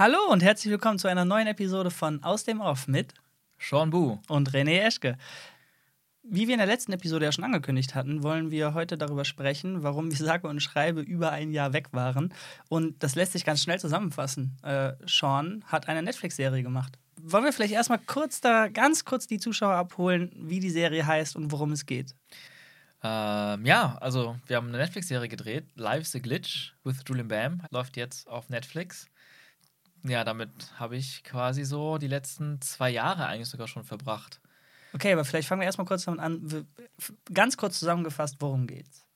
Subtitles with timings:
[0.00, 3.12] Hallo und herzlich willkommen zu einer neuen Episode von Aus dem Off mit
[3.58, 5.18] Sean Bu und René Eschke.
[6.22, 9.82] Wie wir in der letzten Episode ja schon angekündigt hatten, wollen wir heute darüber sprechen,
[9.82, 12.32] warum wir sage und schreibe über ein Jahr weg waren.
[12.70, 14.56] Und das lässt sich ganz schnell zusammenfassen.
[14.62, 16.98] Äh, Sean hat eine Netflix-Serie gemacht.
[17.20, 21.36] Wollen wir vielleicht erstmal kurz da, ganz kurz die Zuschauer abholen, wie die Serie heißt
[21.36, 22.14] und worum es geht?
[23.02, 27.98] Ähm, ja, also wir haben eine Netflix-Serie gedreht, Life's a Glitch with Julian Bam, läuft
[27.98, 29.10] jetzt auf Netflix.
[30.04, 34.40] Ja, damit habe ich quasi so die letzten zwei Jahre eigentlich sogar schon verbracht.
[34.92, 36.66] Okay, aber vielleicht fangen wir erstmal kurz damit an.
[37.32, 39.06] Ganz kurz zusammengefasst, worum geht's?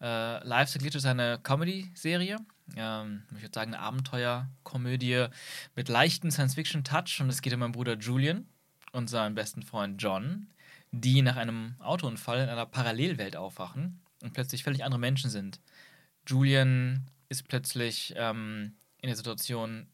[0.00, 2.36] Äh, Life's a Glitch ist eine Comedy-Serie.
[2.76, 5.26] Ähm, ich würde sagen, eine Abenteuerkomödie
[5.74, 7.20] mit leichten Science-Fiction-Touch.
[7.20, 8.46] Und es geht um meinen Bruder Julian
[8.92, 10.48] und seinen besten Freund John,
[10.92, 15.60] die nach einem Autounfall in einer Parallelwelt aufwachen und plötzlich völlig andere Menschen sind.
[16.26, 19.86] Julian ist plötzlich ähm, in der Situation,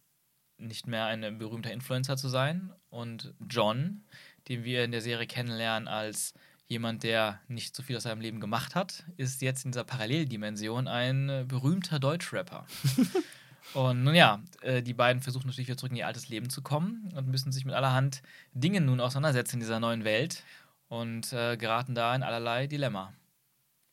[0.59, 2.73] nicht mehr ein berühmter Influencer zu sein.
[2.91, 4.05] Und John,
[4.48, 6.34] den wir in der Serie kennenlernen als
[6.69, 10.89] jemand, der nicht so viel aus seinem Leben gemacht hat, ist jetzt in dieser Paralleldimension
[10.89, 12.67] ein berühmter Deutschrapper.
[13.75, 16.62] und nun ja, äh, die beiden versuchen natürlich wieder zurück in ihr altes Leben zu
[16.62, 20.42] kommen und müssen sich mit allerhand Dingen nun auseinandersetzen in dieser neuen Welt
[20.89, 23.12] und äh, geraten da in allerlei Dilemma.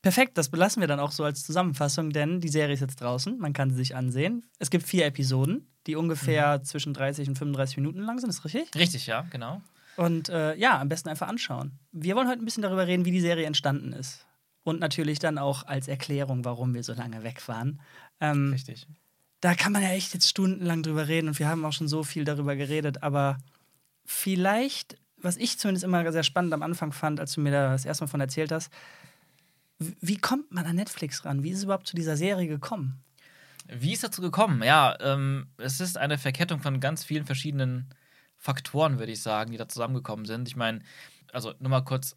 [0.02, 3.38] Perfekt, das belassen wir dann auch so als Zusammenfassung, denn die Serie ist jetzt draußen,
[3.38, 4.44] man kann sie sich ansehen.
[4.58, 6.64] Es gibt vier Episoden, die ungefähr mhm.
[6.64, 8.74] zwischen 30 und 35 Minuten lang sind, ist richtig?
[8.74, 9.62] Richtig, ja, genau.
[9.96, 11.78] Und äh, ja, am besten einfach anschauen.
[11.92, 14.26] Wir wollen heute ein bisschen darüber reden, wie die Serie entstanden ist.
[14.64, 17.80] Und natürlich dann auch als Erklärung, warum wir so lange weg waren.
[18.20, 18.86] Ähm, richtig.
[19.40, 22.02] Da kann man ja echt jetzt stundenlang drüber reden und wir haben auch schon so
[22.02, 23.36] viel darüber geredet, aber
[24.06, 27.84] vielleicht was ich zumindest immer sehr spannend am Anfang fand, als du mir da das
[27.84, 28.70] erste Mal von erzählt hast,
[29.78, 31.42] wie kommt man an Netflix ran?
[31.42, 33.02] Wie ist es überhaupt zu dieser Serie gekommen?
[33.66, 34.62] Wie ist dazu gekommen?
[34.62, 37.88] Ja, ähm, es ist eine Verkettung von ganz vielen verschiedenen
[38.36, 40.48] Faktoren, würde ich sagen, die da zusammengekommen sind.
[40.48, 40.80] Ich meine,
[41.32, 42.14] also nur mal kurz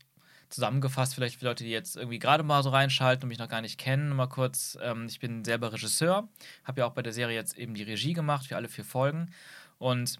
[0.49, 3.61] zusammengefasst, vielleicht für Leute, die jetzt irgendwie gerade mal so reinschalten und mich noch gar
[3.61, 6.29] nicht kennen, nur mal kurz, ähm, ich bin selber Regisseur,
[6.63, 9.31] habe ja auch bei der Serie jetzt eben die Regie gemacht für alle vier Folgen
[9.77, 10.19] und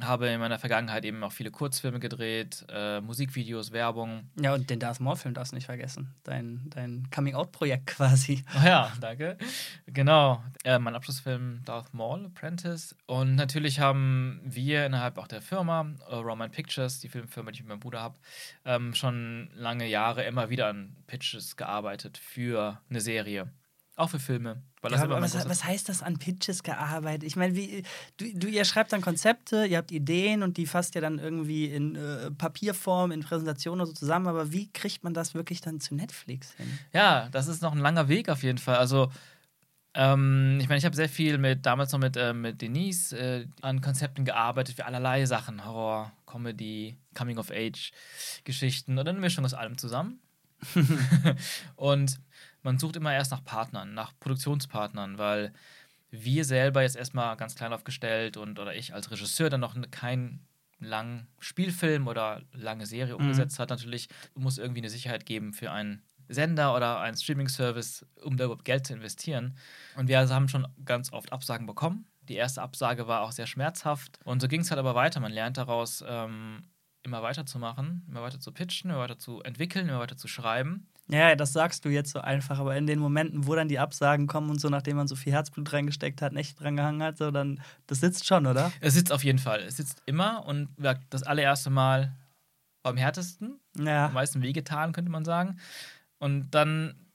[0.00, 4.28] habe in meiner Vergangenheit eben auch viele Kurzfilme gedreht, äh, Musikvideos, Werbung.
[4.38, 6.14] Ja, und den Darth Maul-Film darfst du nicht vergessen.
[6.22, 8.44] Dein, dein Coming-out-Projekt quasi.
[8.54, 9.38] Oh ja, danke.
[9.86, 10.42] Genau.
[10.64, 12.94] Äh, mein Abschlussfilm Darth Maul, Apprentice.
[13.06, 17.62] Und natürlich haben wir innerhalb auch der Firma, äh, Roman Pictures, die Filmfirma, die ich
[17.62, 18.18] mit meinem Bruder habe,
[18.66, 23.50] ähm, schon lange Jahre immer wieder an Pitches gearbeitet für eine Serie.
[23.96, 24.62] Auch für Filme.
[24.90, 27.24] Ja, was, was, heißt das an Pitches gearbeitet?
[27.24, 31.00] Ich meine, du, du, ihr schreibt dann Konzepte, ihr habt Ideen und die fasst ihr
[31.00, 35.34] dann irgendwie in äh, Papierform, in Präsentationen oder so zusammen, aber wie kriegt man das
[35.34, 36.78] wirklich dann zu Netflix hin?
[36.92, 38.76] Ja, das ist noch ein langer Weg auf jeden Fall.
[38.76, 39.10] Also,
[39.94, 43.46] ähm, ich meine, ich habe sehr viel mit, damals noch mit, äh, mit Denise äh,
[43.62, 45.64] an Konzepten gearbeitet für allerlei Sachen.
[45.64, 50.20] Horror, Comedy, Coming-of-Age-Geschichten oder eine Mischung aus allem zusammen.
[51.76, 52.20] und
[52.66, 55.52] man sucht immer erst nach Partnern, nach Produktionspartnern, weil
[56.10, 60.44] wir selber jetzt erstmal ganz klein aufgestellt und oder ich als Regisseur dann noch keinen
[60.80, 63.20] langen Spielfilm oder lange Serie mhm.
[63.20, 63.62] umgesetzt mhm.
[63.62, 68.44] hat, natürlich muss irgendwie eine Sicherheit geben für einen Sender oder einen Streaming-Service, um da
[68.44, 69.56] überhaupt Geld zu investieren.
[69.96, 72.04] Und wir also haben schon ganz oft Absagen bekommen.
[72.28, 74.18] Die erste Absage war auch sehr schmerzhaft.
[74.24, 75.20] Und so ging es halt aber weiter.
[75.20, 76.64] Man lernt daraus, ähm,
[77.04, 80.26] immer weiter zu machen, immer weiter zu pitchen, immer weiter zu entwickeln, immer weiter zu
[80.26, 80.88] schreiben.
[81.08, 84.26] Ja, das sagst du jetzt so einfach, aber in den Momenten, wo dann die Absagen
[84.26, 87.30] kommen und so, nachdem man so viel Herzblut reingesteckt hat, nicht dran gehangen hat, so,
[87.30, 88.72] dann, das sitzt schon, oder?
[88.80, 89.60] Es sitzt auf jeden Fall.
[89.60, 90.68] Es sitzt immer und
[91.10, 92.16] das allererste Mal
[92.82, 94.06] am härtesten, ja.
[94.06, 95.58] am meisten wehgetan, könnte man sagen.
[96.18, 97.06] Und dann,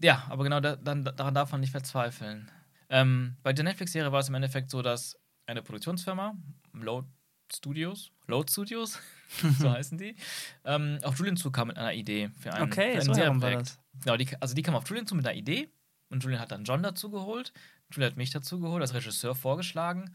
[0.00, 2.50] ja, aber genau da, dann, daran darf man nicht verzweifeln.
[2.88, 5.16] Ähm, bei der Netflix-Serie war es im Endeffekt so, dass
[5.46, 6.34] eine Produktionsfirma,
[6.72, 7.06] Load
[7.52, 8.98] Studios, Load Studios,
[9.58, 10.16] so heißen die,
[10.64, 13.78] ähm, auf Julian zukam mit einer Idee für einen, okay, für ein so Serienprojekt.
[14.02, 15.68] Genau, die, also die kam auf Julian zu mit einer Idee
[16.08, 17.52] und Julian hat dann John dazu geholt.
[17.92, 20.14] Julian hat mich dazu geholt, als Regisseur vorgeschlagen.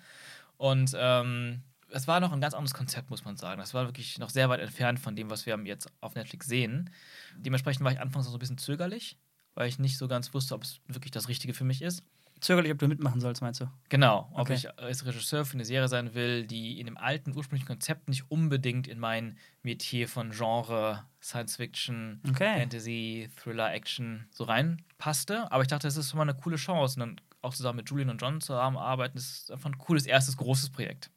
[0.58, 3.60] Und ähm, es war noch ein ganz anderes Konzept, muss man sagen.
[3.60, 6.90] Das war wirklich noch sehr weit entfernt von dem, was wir jetzt auf Netflix sehen.
[7.38, 9.18] Dementsprechend war ich anfangs noch so ein bisschen zögerlich,
[9.54, 12.04] weil ich nicht so ganz wusste, ob es wirklich das Richtige für mich ist
[12.44, 13.66] zögerlich, ob du mitmachen sollst, meinst du?
[13.90, 14.54] Genau, ob okay.
[14.54, 18.30] ich als Regisseur für eine Serie sein will, die in dem alten ursprünglichen Konzept nicht
[18.30, 22.60] unbedingt in mein Metier von Genre, Science Fiction, okay.
[22.60, 25.52] Fantasy, Thriller, Action so reinpasste.
[25.52, 27.00] Aber ich dachte, das ist schon mal eine coole Chance.
[27.02, 30.38] Und dann auch zusammen mit Julian und John zusammenarbeiten, das ist einfach ein cooles erstes
[30.38, 31.12] großes Projekt.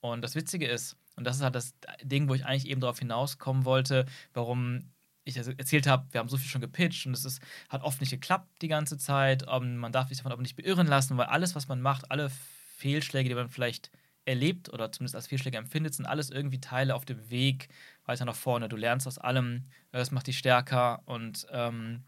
[0.00, 2.98] Und das Witzige ist, und das ist halt das Ding, wo ich eigentlich eben darauf
[2.98, 4.90] hinauskommen wollte, warum
[5.24, 8.10] ich erzählt habe, wir haben so viel schon gepitcht und es ist, hat oft nicht
[8.10, 9.46] geklappt die ganze Zeit.
[9.46, 12.30] Um, man darf sich davon aber nicht beirren lassen, weil alles, was man macht, alle
[12.76, 13.90] Fehlschläge, die man vielleicht
[14.24, 17.68] erlebt oder zumindest als Fehlschläge empfindet, sind alles irgendwie Teile auf dem Weg
[18.04, 18.68] weiter nach vorne.
[18.68, 22.04] Du lernst aus allem, das macht dich stärker und, ähm,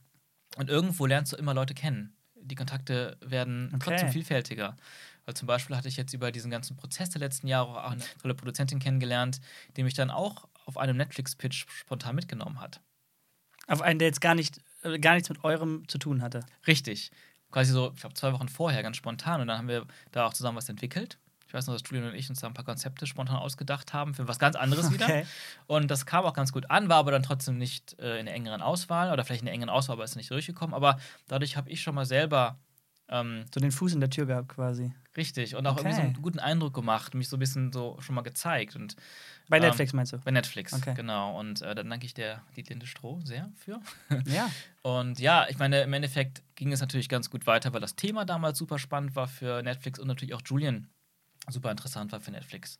[0.57, 2.17] und irgendwo lernst du immer Leute kennen.
[2.35, 3.85] Die Kontakte werden Okay.
[3.85, 4.77] trotzdem vielfältiger.
[5.25, 8.03] Weil zum Beispiel hatte ich jetzt über diesen ganzen Prozess der letzten Jahre auch eine
[8.21, 9.41] tolle Produzentin kennengelernt,
[9.77, 12.81] die mich dann auch auf einem Netflix-Pitch spontan mitgenommen hat.
[13.67, 16.41] Auf einen, der jetzt gar, nicht, äh, gar nichts mit eurem zu tun hatte.
[16.67, 17.11] Richtig.
[17.51, 19.41] Quasi so, ich glaube, zwei Wochen vorher, ganz spontan.
[19.41, 21.19] Und dann haben wir da auch zusammen was entwickelt.
[21.53, 24.15] Ich weiß noch, dass Julian und ich uns da ein paar Konzepte spontan ausgedacht haben
[24.15, 25.05] für was ganz anderes wieder.
[25.05, 25.27] Okay.
[25.67, 28.35] Und das kam auch ganz gut an, war aber dann trotzdem nicht äh, in der
[28.35, 30.73] engeren Auswahl oder vielleicht in der engeren Auswahl, aber ist nicht durchgekommen.
[30.73, 30.99] Aber
[31.29, 32.59] dadurch habe ich schon mal selber
[33.13, 34.93] ähm, So den Fuß in der Tür gehabt quasi.
[35.17, 36.07] richtig und auch irgendwie so Okay.
[36.15, 38.75] einen guten Eindruck gemacht, mich so ein bisschen so schon mal gezeigt.
[38.77, 38.97] Und
[39.49, 40.19] Bei Ähm, Netflix meinst du?
[40.19, 40.95] bei Netflix, Okay.
[40.95, 41.39] genau.
[41.39, 43.81] Und äh, dann danke ich der Dietlinde Stroh sehr für.
[44.27, 44.51] Ja.
[44.83, 48.25] Und ja, ich meine, im Endeffekt ging es natürlich ganz gut weiter, weil das Thema
[48.25, 50.89] damals super spannend war für Netflix und natürlich auch Julian
[51.49, 52.79] super interessant war für Netflix.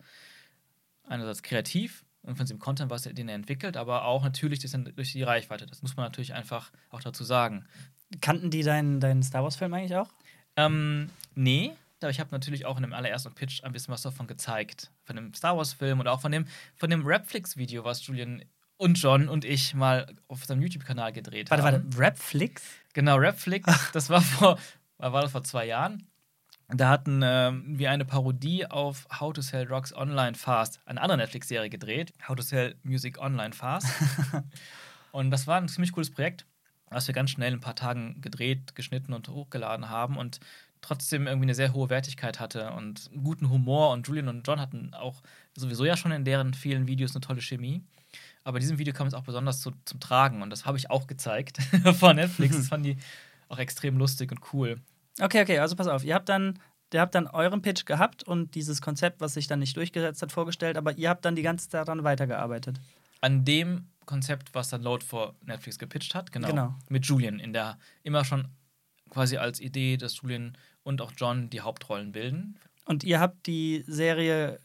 [1.05, 5.13] Einerseits kreativ und von dem Content, was er, den er entwickelt, aber auch natürlich durch
[5.13, 5.67] die Reichweite.
[5.67, 7.67] Das muss man natürlich einfach auch dazu sagen.
[8.21, 10.09] Kannten die deinen, deinen Star Wars-Film eigentlich auch?
[10.57, 14.27] Ähm, nee, aber ich habe natürlich auch in dem allerersten Pitch ein bisschen was davon
[14.27, 14.91] gezeigt.
[15.05, 16.47] Von dem Star Wars-Film und auch von dem,
[16.77, 18.45] von dem Rapflix-Video, was Julian
[18.77, 21.85] und John und ich mal auf seinem YouTube-Kanal gedreht Warte, haben.
[21.85, 22.63] warte, Rapflix?
[22.93, 24.59] Genau, Rapflix, das war vor,
[24.99, 26.09] war das vor zwei Jahren.
[26.75, 31.19] Da hatten ähm, wir eine Parodie auf How to Sell Drugs Online Fast, eine andere
[31.19, 33.87] Netflix-Serie gedreht, How to Sell Music Online Fast.
[35.13, 36.47] und das war ein ziemlich cooles Projekt,
[36.93, 40.41] was wir ganz schnell in ein paar Tagen gedreht, geschnitten und hochgeladen haben und
[40.83, 43.93] trotzdem irgendwie eine sehr hohe Wertigkeit hatte und einen guten Humor.
[43.93, 45.23] Und Julian und John hatten auch
[45.57, 47.83] sowieso ja schon in deren vielen Videos eine tolle Chemie.
[48.45, 50.91] Aber in diesem Video kam es auch besonders zu, zum Tragen und das habe ich
[50.91, 51.59] auch gezeigt
[51.95, 52.57] von Netflix.
[52.57, 52.97] Das fanden die
[53.49, 54.81] auch extrem lustig und cool.
[55.21, 56.05] Okay, okay, also pass auf.
[56.05, 56.59] Ihr habt dann,
[56.93, 60.33] ihr habt dann euren Pitch gehabt und dieses Konzept, was sich dann nicht durchgesetzt hat,
[60.33, 62.81] vorgestellt, aber ihr habt dann die ganze Zeit daran weitergearbeitet.
[63.21, 66.75] An dem Konzept, was dann Load for Netflix gepitcht hat, genau, Genau.
[66.89, 68.49] Mit Julian in der immer schon
[69.11, 72.57] quasi als Idee, dass Julian und auch John die Hauptrollen bilden.
[72.85, 74.59] Und ihr habt die Serie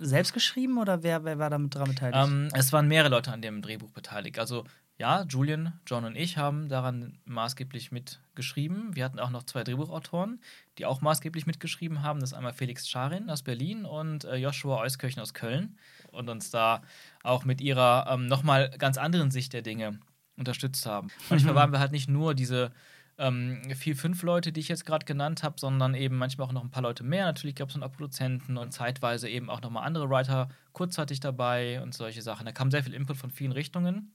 [0.00, 2.18] selbst geschrieben oder wer, wer war damit dran beteiligt?
[2.18, 4.38] Ähm, es waren mehrere Leute an dem Drehbuch beteiligt.
[4.38, 4.64] Also
[4.96, 8.96] ja, Julian, John und ich haben daran maßgeblich mitgeschrieben.
[8.96, 10.40] Wir hatten auch noch zwei Drehbuchautoren,
[10.78, 12.20] die auch maßgeblich mitgeschrieben haben.
[12.20, 15.76] Das ist einmal Felix Scharin aus Berlin und äh, Joshua Euskirchen aus Köln.
[16.12, 16.82] Und uns da
[17.22, 20.00] auch mit ihrer ähm, nochmal ganz anderen Sicht der Dinge
[20.36, 21.08] unterstützt haben.
[21.30, 22.72] Manchmal waren wir halt nicht nur diese
[23.18, 26.62] ähm, vier, fünf Leute, die ich jetzt gerade genannt habe, sondern eben manchmal auch noch
[26.62, 27.24] ein paar Leute mehr.
[27.24, 31.82] Natürlich gab es dann auch Produzenten und zeitweise eben auch nochmal andere Writer kurzzeitig dabei
[31.82, 32.46] und solche Sachen.
[32.46, 34.14] Da kam sehr viel Input von vielen Richtungen,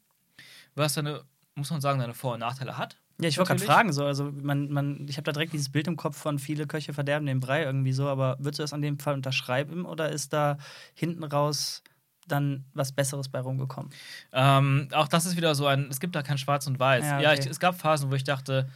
[0.76, 1.26] was seine,
[1.56, 2.98] muss man sagen, seine Vor- und Nachteile hat.
[3.22, 5.88] Ja, ich wollte gerade fragen, so, also man, man, ich habe da direkt dieses Bild
[5.88, 8.82] im Kopf von viele Köche verderben den Brei irgendwie so, aber würdest du das an
[8.82, 10.58] dem Fall unterschreiben oder ist da
[10.94, 11.84] hinten raus
[12.28, 13.92] dann was Besseres bei rumgekommen?
[14.32, 17.04] Ähm, auch das ist wieder so ein, es gibt da kein Schwarz und Weiß.
[17.04, 17.42] Ja, Ja, okay.
[17.42, 18.70] ich, es gab Phasen, wo ich dachte,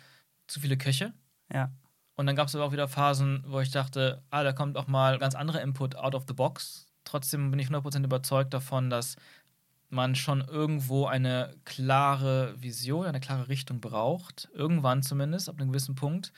[0.48, 1.14] zu viele Köche.
[1.52, 1.72] Ja.
[2.16, 4.88] Und dann gab es aber auch wieder Phasen, wo ich dachte, ah, da kommt auch
[4.88, 6.88] mal ganz anderer Input out of the box.
[7.04, 9.16] Trotzdem bin ich 100% überzeugt davon, dass
[9.90, 14.50] man schon irgendwo eine klare Vision, eine klare Richtung braucht.
[14.54, 16.34] Irgendwann zumindest, ab einem gewissen Punkt,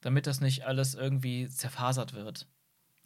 [0.00, 2.46] damit das nicht alles irgendwie zerfasert wird.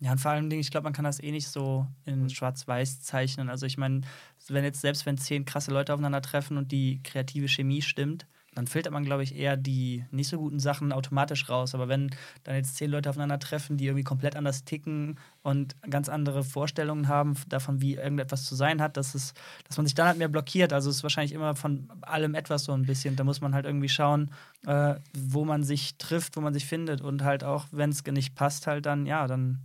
[0.00, 3.50] Ja, und vor allem, ich glaube, man kann das eh nicht so in Schwarz-Weiß zeichnen.
[3.50, 4.00] Also ich meine,
[4.48, 8.26] wenn jetzt selbst wenn zehn krasse Leute aufeinandertreffen und die kreative Chemie stimmt,
[8.60, 11.74] dann filtert man, glaube ich, eher die nicht so guten Sachen automatisch raus.
[11.74, 12.10] Aber wenn
[12.44, 17.36] dann jetzt zehn Leute aufeinandertreffen, die irgendwie komplett anders ticken und ganz andere Vorstellungen haben
[17.48, 19.32] davon, wie irgendetwas zu sein hat, dass, es,
[19.66, 20.74] dass man sich dann halt mehr blockiert.
[20.74, 23.16] Also es ist wahrscheinlich immer von allem etwas so ein bisschen.
[23.16, 24.30] Da muss man halt irgendwie schauen,
[24.66, 27.00] äh, wo man sich trifft, wo man sich findet.
[27.00, 29.60] Und halt auch, wenn es nicht passt, halt dann, ja, dann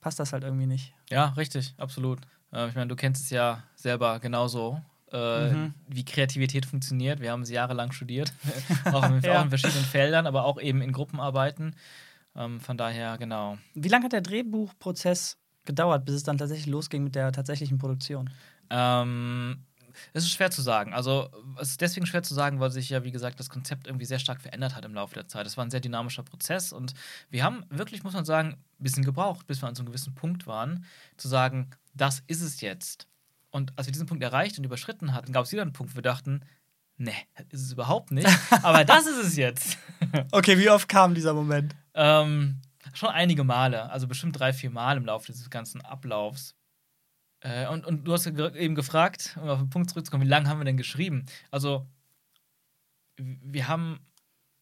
[0.00, 0.94] passt das halt irgendwie nicht.
[1.10, 2.20] Ja, richtig, absolut.
[2.54, 4.80] Äh, ich meine, du kennst es ja selber genauso,
[5.12, 5.74] äh, Mhm.
[5.88, 7.20] wie Kreativität funktioniert.
[7.20, 8.32] Wir haben sie jahrelang studiert,
[8.92, 9.38] auch, in, Ja.
[9.40, 11.74] auch in verschiedenen Feldern, aber auch eben in Gruppenarbeiten.
[12.36, 13.58] Ähm, von daher, genau.
[13.74, 18.30] Wie lange hat der Drehbuchprozess gedauert, bis es dann tatsächlich losging mit der tatsächlichen Produktion?
[18.70, 19.64] Ähm,
[20.12, 20.94] es ist schwer zu sagen.
[20.94, 21.28] Also,
[21.60, 24.20] es ist deswegen schwer zu sagen, weil sich ja, wie gesagt, das Konzept irgendwie sehr
[24.20, 25.46] stark verändert hat im Laufe der Zeit.
[25.46, 26.94] Es war ein sehr dynamischer Prozess und
[27.28, 30.14] wir haben wirklich, muss man sagen, ein bisschen gebraucht, bis wir an so einem gewissen
[30.14, 30.84] Punkt waren,
[31.16, 33.08] zu sagen, das ist es jetzt.
[33.50, 35.96] Und als wir diesen Punkt erreicht und überschritten hatten, gab es wieder einen Punkt, wo
[35.96, 36.42] wir dachten,
[36.96, 37.14] nee,
[37.50, 38.28] ist es überhaupt nicht,
[38.62, 39.78] aber das ist es jetzt.
[40.32, 41.76] Okay, wie oft kam dieser Moment?
[41.94, 42.60] Ähm,
[42.94, 46.54] schon einige Male, also bestimmt drei, vier Mal im Laufe dieses ganzen Ablaufs.
[47.40, 50.58] Äh, und, und du hast eben gefragt, um auf den Punkt zurückzukommen, wie lange haben
[50.58, 51.26] wir denn geschrieben?
[51.50, 51.86] Also,
[53.18, 54.00] wir haben,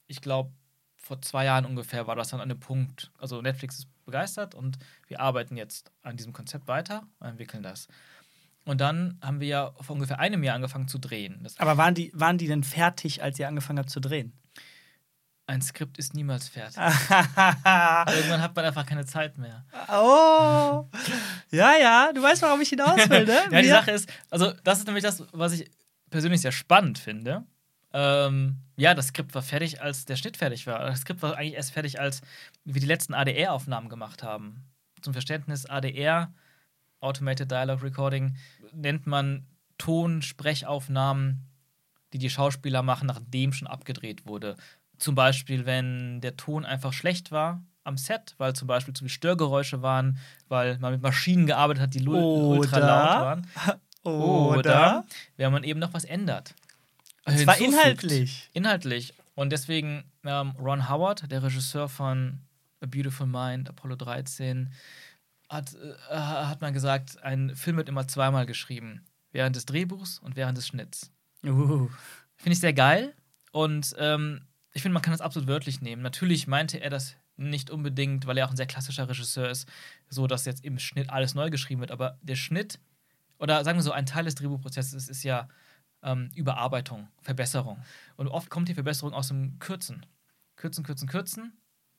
[0.07, 0.53] ich glaube,
[0.97, 4.79] vor zwei Jahren ungefähr war das dann an dem Punkt, also Netflix ist begeistert und
[5.07, 7.89] wir arbeiten jetzt an diesem Konzept weiter und entwickeln das.
[8.69, 11.41] Und dann haben wir ja vor ungefähr einem Jahr angefangen zu drehen.
[11.43, 14.35] Das Aber waren die, waren die denn fertig, als ihr angefangen habt zu drehen?
[15.47, 16.77] ein Skript ist niemals fertig.
[16.77, 19.65] Irgendwann hat man einfach keine Zeit mehr.
[19.89, 20.85] oh.
[21.51, 23.41] Ja, ja, du weißt, warum ich hinaus will, ne?
[23.51, 25.71] Ja, die Sache ist, also das ist nämlich das, was ich
[26.11, 27.45] persönlich sehr spannend finde.
[27.95, 30.81] Ähm, ja, das Skript war fertig, als der Schnitt fertig war.
[30.81, 32.21] Das Skript war eigentlich erst fertig, als
[32.67, 34.67] wir die letzten ADR-Aufnahmen gemacht haben.
[35.01, 36.31] Zum Verständnis, ADR,
[37.01, 38.37] Automated Dialogue Recording,
[38.73, 39.47] nennt man
[39.79, 41.47] Ton-Sprechaufnahmen,
[42.13, 44.57] die die Schauspieler machen, nachdem schon abgedreht wurde.
[44.99, 49.11] Zum Beispiel, wenn der Ton einfach schlecht war am Set, weil zum Beispiel zu viele
[49.11, 53.47] Störgeräusche waren, weil man mit Maschinen gearbeitet hat, die ultra laut waren.
[54.03, 55.05] Oder?
[55.37, 56.55] wenn man eben noch was ändert.
[57.25, 58.49] Und zwar inhaltlich.
[58.53, 59.15] Inhaltlich.
[59.35, 62.41] Und deswegen ähm, Ron Howard, der Regisseur von
[62.81, 64.73] A Beautiful Mind, Apollo 13,
[65.49, 69.05] hat, äh, hat man gesagt, ein Film wird immer zweimal geschrieben.
[69.33, 71.13] Während des Drehbuchs und während des Schnitts.
[71.45, 71.89] Uh.
[72.37, 73.15] Finde ich sehr geil.
[73.53, 76.03] Und ähm, ich finde, man kann das absolut wörtlich nehmen.
[76.03, 79.69] Natürlich meinte er das nicht unbedingt, weil er auch ein sehr klassischer Regisseur ist,
[80.09, 81.91] so dass jetzt im Schnitt alles neu geschrieben wird.
[81.91, 82.81] Aber der Schnitt,
[83.39, 85.49] oder sagen wir so, ein Teil des Drehbuchprozesses ist ja
[86.03, 87.83] ähm, Überarbeitung, Verbesserung.
[88.17, 90.05] Und oft kommt die Verbesserung aus dem Kürzen.
[90.57, 91.53] Kürzen, kürzen, kürzen.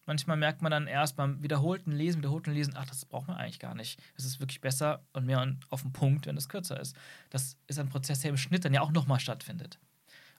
[0.09, 3.59] Manchmal merkt man dann erst beim wiederholten Lesen, wiederholten Lesen, ach, das braucht man eigentlich
[3.59, 4.01] gar nicht.
[4.17, 6.95] Es ist wirklich besser und mehr auf den Punkt, wenn es kürzer ist.
[7.29, 9.77] Das ist ein Prozess, der im Schnitt dann ja auch nochmal stattfindet.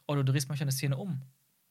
[0.08, 1.22] Oder du drehst manchmal eine Szene um.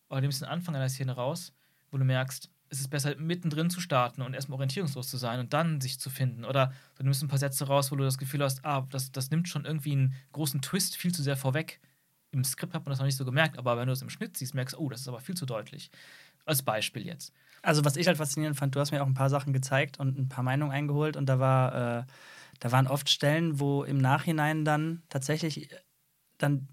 [0.08, 1.52] Oder du nimmst den Anfang einer Szene raus,
[1.92, 5.52] wo du merkst, es ist besser, mittendrin zu starten und erstmal orientierungslos zu sein und
[5.54, 6.46] dann sich zu finden.
[6.46, 9.30] Oder du nimmst ein paar Sätze raus, wo du das Gefühl hast, ah, das, das
[9.30, 11.82] nimmt schon irgendwie einen großen Twist viel zu sehr vorweg.
[12.32, 14.38] Im Skript hat man das noch nicht so gemerkt, aber wenn du es im Schnitt
[14.38, 15.92] siehst, merkst du, oh, das ist aber viel zu deutlich.
[16.46, 17.34] Als Beispiel jetzt.
[17.62, 20.18] Also, was ich halt faszinierend fand, du hast mir auch ein paar Sachen gezeigt und
[20.18, 22.04] ein paar Meinungen eingeholt und da war, äh,
[22.60, 25.70] da waren oft Stellen, wo im Nachhinein dann tatsächlich
[26.38, 26.68] dann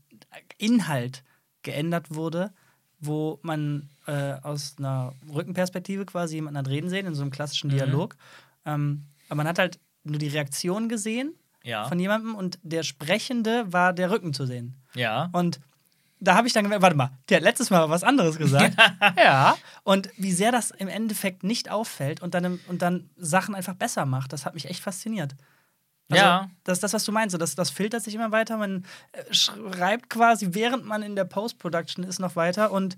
[0.58, 1.24] Inhalt
[1.62, 2.52] geändert wurde,
[3.00, 7.68] wo man äh, aus einer Rückenperspektive quasi jemanden hat reden sehen, in so einem klassischen
[7.68, 7.74] Mhm.
[7.74, 8.16] Dialog.
[8.64, 11.84] Ähm, aber man hat halt nur die Reaktion gesehen Ja.
[11.88, 14.76] von jemandem und der Sprechende war der Rücken zu sehen.
[14.94, 15.28] Ja.
[15.32, 15.60] Und
[16.18, 18.76] da habe ich dann gemerkt, warte mal, der hat letztes Mal was anderes gesagt.
[19.16, 19.56] ja.
[19.82, 24.06] Und wie sehr das im Endeffekt nicht auffällt und dann, und dann Sachen einfach besser
[24.06, 25.34] macht, das hat mich echt fasziniert.
[26.10, 26.50] Also, Ja.
[26.64, 27.40] Das ist das, was du meinst.
[27.40, 28.56] Das, das filtert sich immer weiter.
[28.56, 32.96] Man äh, schreibt quasi, während man in der Post-Production ist, noch weiter und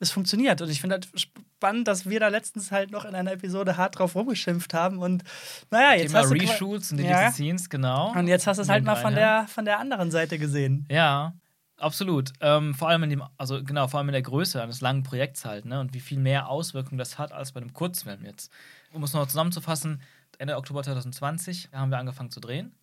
[0.00, 0.60] es funktioniert.
[0.60, 3.98] Und ich finde halt spannend, dass wir da letztens halt noch in einer Episode hart
[3.98, 4.98] drauf rumgeschimpft haben.
[4.98, 5.22] Und
[5.70, 7.04] naja, jetzt Thema hast du Reshoots und Ja.
[7.18, 8.12] Deleted Scenes, genau.
[8.12, 10.86] Und jetzt hast du es halt mal von der, von der anderen Seite gesehen.
[10.90, 11.34] Ja,
[11.82, 12.32] absolut.
[12.40, 15.44] Ähm, vor allem in dem, also genau, vor allem in der Größe eines langen Projekts
[15.44, 15.80] halt, ne?
[15.80, 18.50] Und wie viel mehr Auswirkungen das hat als bei einem Kurzfilm jetzt.
[18.92, 20.00] Um es noch zusammenzufassen,
[20.38, 22.74] Ende Oktober 2020 haben wir angefangen zu drehen.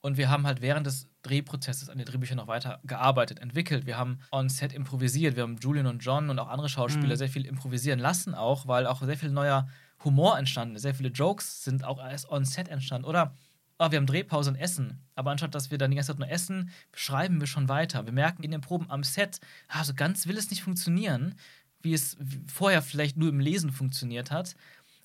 [0.00, 3.86] Und wir haben halt während des Drehprozesses an den Drehbüchern noch weiter gearbeitet, entwickelt.
[3.86, 5.34] Wir haben on set improvisiert.
[5.36, 7.18] Wir haben Julian und John und auch andere Schauspieler Mhm.
[7.18, 9.66] sehr viel improvisieren lassen, auch, weil auch sehr viel neuer
[10.04, 10.82] Humor entstanden ist.
[10.82, 13.06] Sehr viele Jokes sind auch erst on set entstanden.
[13.06, 13.34] Oder
[13.78, 15.00] ah, wir haben Drehpause und Essen.
[15.14, 18.04] Aber anstatt dass wir dann die ganze Zeit nur essen, schreiben wir schon weiter.
[18.06, 21.34] Wir merken in den Proben am Set, ah, so ganz will es nicht funktionieren,
[21.82, 22.16] wie es
[22.46, 24.56] vorher vielleicht nur im Lesen funktioniert hat.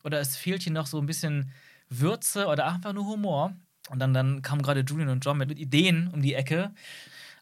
[0.04, 1.52] Oder es fehlt hier noch so ein bisschen
[1.90, 3.54] Würze oder einfach nur Humor.
[3.90, 6.72] Und dann, dann kamen gerade Julian und John mit, mit Ideen um die Ecke.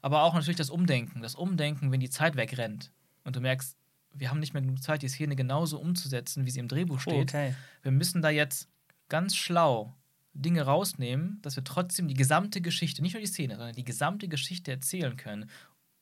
[0.02, 1.22] Aber auch natürlich das Umdenken.
[1.22, 2.92] Das Umdenken, wenn die Zeit wegrennt.
[3.24, 3.76] Und du merkst,
[4.14, 7.30] wir haben nicht mehr genug Zeit, die Szene genauso umzusetzen, wie sie im Drehbuch steht.
[7.30, 7.54] okay.
[7.84, 8.70] Wir müssen da jetzt
[9.10, 9.94] ganz schlau
[10.42, 14.28] Dinge rausnehmen, dass wir trotzdem die gesamte Geschichte, nicht nur die Szene, sondern die gesamte
[14.28, 15.50] Geschichte erzählen können.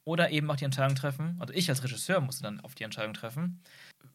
[0.08, 3.16] Oder eben auch die Entscheidung treffen, also ich als Regisseur musste dann auf die Entscheidung
[3.16, 3.62] treffen.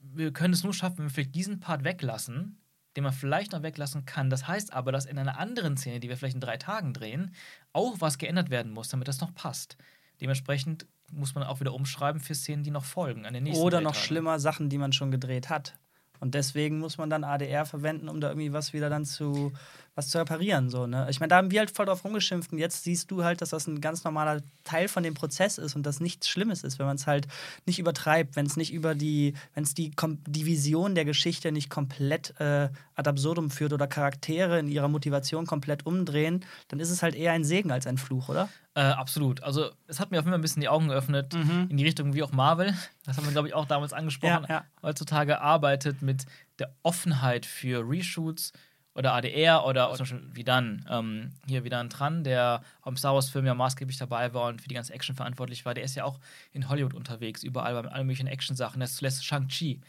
[0.00, 2.60] Wir können es nur schaffen, wenn wir vielleicht diesen Part weglassen,
[2.96, 4.30] den man vielleicht noch weglassen kann.
[4.30, 7.34] Das heißt aber, dass in einer anderen Szene, die wir vielleicht in drei Tagen drehen,
[7.72, 9.76] auch was geändert werden muss, damit das noch passt.
[10.20, 13.80] Dementsprechend muss man auch wieder umschreiben für Szenen, die noch folgen an den nächsten Oder
[13.80, 15.76] noch schlimmer, Sachen, die man schon gedreht hat.
[16.20, 19.52] Und deswegen muss man dann ADR verwenden, um da irgendwie was wieder dann zu,
[20.00, 20.70] was zu reparieren.
[20.70, 21.06] So, ne?
[21.10, 23.50] Ich meine, da haben wir halt voll drauf rumgeschimpft und jetzt siehst du halt, dass
[23.50, 26.86] das ein ganz normaler Teil von dem Prozess ist und dass nichts Schlimmes ist, wenn
[26.86, 27.28] man es halt
[27.66, 29.90] nicht übertreibt, wenn es nicht über die, wenn es die,
[30.26, 35.46] die Vision der Geschichte nicht komplett äh, ad absurdum führt oder Charaktere in ihrer Motivation
[35.46, 38.48] komplett umdrehen, dann ist es halt eher ein Segen als ein Fluch, oder?
[38.74, 39.42] Äh, absolut.
[39.42, 42.14] Also, es hat mir auf jeden Fall ein bisschen die Augen geöffnet in die Richtung
[42.14, 42.74] wie auch Marvel.
[43.04, 44.46] Das haben wir, glaube ich, auch damals angesprochen.
[44.48, 44.64] Ja, ja.
[44.82, 46.24] Heutzutage arbeitet mit
[46.60, 48.52] der Offenheit für Reshoots
[49.00, 53.14] oder ADR oder zum Beispiel wie dann, ähm, hier wieder ein Tran, der am Star
[53.14, 55.72] Wars-Film ja maßgeblich dabei war und für die ganze Action verantwortlich war.
[55.72, 56.20] Der ist ja auch
[56.52, 58.78] in Hollywood unterwegs, überall bei allen möglichen Action-Sachen.
[58.78, 59.80] Das ist zuletzt Shang-Chi.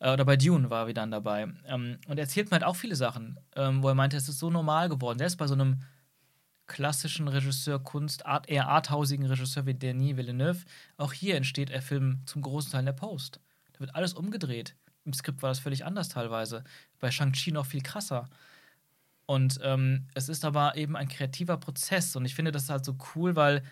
[0.00, 1.48] Äh, oder bei Dune war er dann dabei.
[1.66, 4.40] Ähm, und er erzählt mir halt auch viele Sachen, ähm, wo er meinte, es ist
[4.40, 5.18] so normal geworden.
[5.18, 5.80] Selbst bei so einem
[6.66, 10.64] klassischen Regisseur, Kunst, Art, eher arthausigen Regisseur wie Denis Villeneuve,
[10.96, 13.40] auch hier entsteht der Film zum großen Teil in der Post.
[13.72, 14.74] Da wird alles umgedreht.
[15.04, 16.64] Im Skript war das völlig anders teilweise.
[16.98, 18.28] Bei Shang-Chi noch viel krasser.
[19.28, 22.16] Und ähm, es ist aber eben ein kreativer Prozess.
[22.16, 23.62] Und ich finde das halt so cool, weil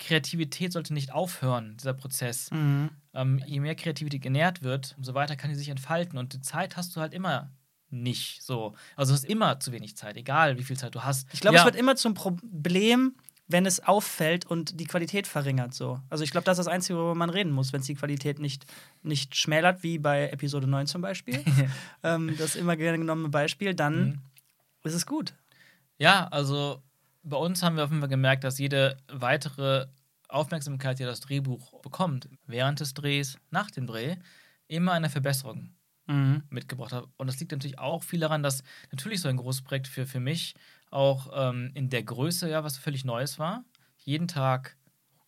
[0.00, 2.50] Kreativität sollte nicht aufhören, dieser Prozess.
[2.50, 2.90] Mhm.
[3.14, 6.18] Ähm, je mehr Kreativität genährt wird, umso weiter kann die sich entfalten.
[6.18, 7.48] Und die Zeit hast du halt immer
[7.90, 8.74] nicht so.
[8.96, 11.28] Also du hast immer zu wenig Zeit, egal wie viel Zeit du hast.
[11.32, 13.14] Ich glaube, Ja, es wird immer zum Problem,
[13.46, 15.74] wenn es auffällt und die Qualität verringert.
[15.74, 16.00] So.
[16.10, 18.40] Also ich glaube, das ist das Einzige, worüber man reden muss, wenn es die Qualität
[18.40, 18.66] nicht,
[19.02, 21.42] nicht schmälert, wie bei Episode 9 zum Beispiel.
[22.02, 24.18] ähm, das immer gerne genommene Beispiel, dann Mhm.
[24.88, 25.34] Ist es gut.
[25.98, 26.82] Ja, also
[27.22, 29.86] bei uns haben wir auf jeden Fall gemerkt, dass jede weitere
[30.28, 34.16] Aufmerksamkeit, die das Drehbuch bekommt, während des Drehs, nach dem Dreh,
[34.68, 35.74] immer eine Verbesserung
[36.06, 36.42] Mhm.
[36.48, 37.04] mitgebracht hat.
[37.18, 40.20] Und das liegt natürlich auch viel daran, dass natürlich so ein großes Projekt für, für
[40.20, 40.54] mich
[40.90, 43.64] auch ähm, in der Größe, ja, was völlig Neues war,
[43.98, 44.78] jeden Tag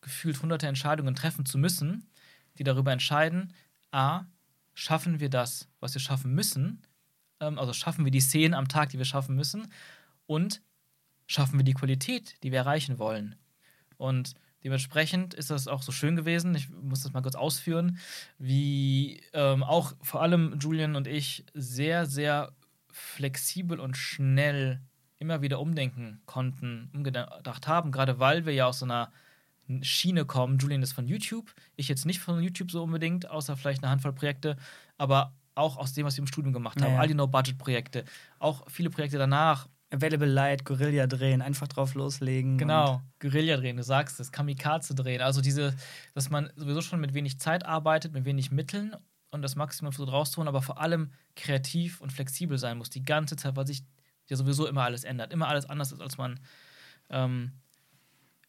[0.01, 2.09] gefühlt hunderte Entscheidungen treffen zu müssen,
[2.57, 3.53] die darüber entscheiden,
[3.91, 4.25] a,
[4.73, 6.81] schaffen wir das, was wir schaffen müssen,
[7.41, 9.67] ähm, also schaffen wir die Szenen am Tag, die wir schaffen müssen,
[10.27, 10.61] und
[11.27, 13.35] schaffen wir die Qualität, die wir erreichen wollen.
[13.97, 16.55] Und dementsprechend ist das auch so schön gewesen.
[16.55, 17.97] Ich muss das mal kurz ausführen,
[18.37, 22.53] wie ähm, auch vor allem Julian und ich sehr, sehr
[22.89, 24.81] flexibel und schnell
[25.17, 29.11] immer wieder umdenken konnten, umgedacht haben, gerade weil wir ja aus so einer
[29.81, 30.57] Schiene kommen.
[30.57, 34.13] Julian ist von YouTube, ich jetzt nicht von YouTube so unbedingt, außer vielleicht eine Handvoll
[34.13, 34.57] Projekte,
[34.97, 36.93] aber auch aus dem, was wir im Studium gemacht haben.
[36.93, 36.99] Ja.
[36.99, 38.05] All die No-Budget-Projekte,
[38.39, 39.67] auch viele Projekte danach.
[39.93, 42.57] Available Light, Guerilla drehen, einfach drauf loslegen.
[42.57, 45.21] Genau, Guerilla drehen, du sagst es, Kamikaze drehen.
[45.21, 45.75] Also diese,
[46.13, 48.95] dass man sowieso schon mit wenig Zeit arbeitet, mit wenig Mitteln
[49.31, 53.35] und das Maximum versucht rauszuholen, aber vor allem kreativ und flexibel sein muss die ganze
[53.35, 53.83] Zeit, weil sich
[54.29, 56.39] ja sowieso immer alles ändert, immer alles anders ist, als man,
[57.09, 57.51] ähm,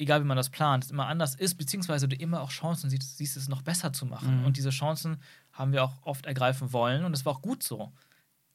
[0.03, 3.37] egal wie man das plant, immer anders ist, beziehungsweise du immer auch Chancen siehst, siehst
[3.37, 4.41] es noch besser zu machen.
[4.41, 4.47] Mhm.
[4.47, 5.19] Und diese Chancen
[5.53, 7.93] haben wir auch oft ergreifen wollen und das war auch gut so.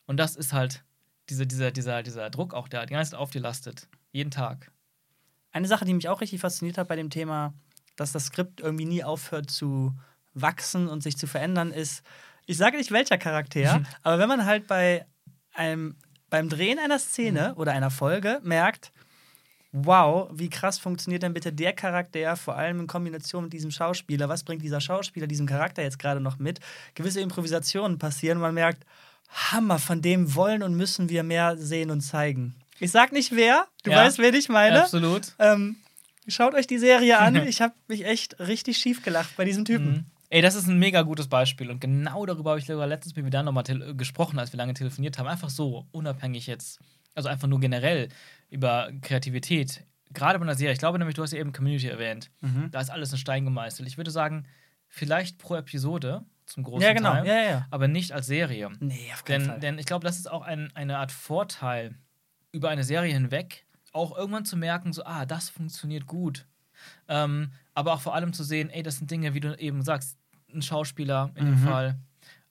[0.05, 0.83] Und das ist halt
[1.29, 3.87] diese, dieser, dieser, dieser Druck auch, der die ganze Zeit auf dir lastet.
[4.11, 4.71] Jeden Tag.
[5.51, 7.53] Eine Sache, die mich auch richtig fasziniert hat bei dem Thema,
[7.95, 9.95] dass das Skript irgendwie nie aufhört zu
[10.33, 12.03] wachsen und sich zu verändern, ist,
[12.45, 15.05] ich sage nicht welcher Charakter, aber wenn man halt bei
[15.53, 15.95] einem,
[16.29, 18.91] beim Drehen einer Szene oder einer Folge merkt,
[19.85, 24.29] wow, wie krass funktioniert denn bitte der Charakter, vor allem in Kombination mit diesem Schauspieler,
[24.29, 26.59] was bringt dieser Schauspieler diesem Charakter jetzt gerade noch mit?
[26.95, 28.85] Gewisse Improvisationen passieren und man merkt,
[29.29, 32.55] Hammer, von dem wollen und müssen wir mehr sehen und zeigen.
[32.79, 34.83] Ich sag nicht wer, du Ja, weißt, wen ich meine.
[34.83, 35.33] Absolut.
[35.39, 35.77] Ähm,
[36.27, 37.35] schaut euch die Serie an.
[37.47, 39.89] Ich habe mich echt richtig schief gelacht bei diesem Typen.
[39.89, 40.05] Mhm.
[40.29, 41.71] Ey, das ist ein mega gutes Beispiel.
[41.71, 43.63] Und genau darüber habe ich sogar letztens mit wieder nochmal
[43.95, 45.27] gesprochen, als wir lange telefoniert haben.
[45.27, 46.79] Einfach so, unabhängig jetzt,
[47.15, 48.09] also einfach nur generell
[48.49, 49.83] über Kreativität.
[50.13, 50.73] Gerade bei einer Serie.
[50.73, 52.31] Ich glaube nämlich, du hast ja eben Community erwähnt.
[52.41, 52.69] Mhm.
[52.71, 53.87] Da ist alles in Stein gemeißelt.
[53.87, 54.45] Ich würde sagen,
[54.87, 57.11] vielleicht pro Episode zum großen Ja, genau.
[57.11, 58.69] Teil, Ja, ja, aber nicht als Serie.
[58.79, 59.59] Nee, auf keinen Denn, Fall.
[59.59, 61.95] denn ich glaube, das ist auch ein, eine Art Vorteil
[62.53, 66.47] über eine Serie hinweg, auch irgendwann zu merken, so, ah, das funktioniert gut.
[67.09, 70.17] Ähm, aber auch vor allem zu sehen, ey, das sind Dinge, wie du eben sagst,
[70.53, 71.65] ein Schauspieler in dem Mhm.
[71.67, 71.99] Fall,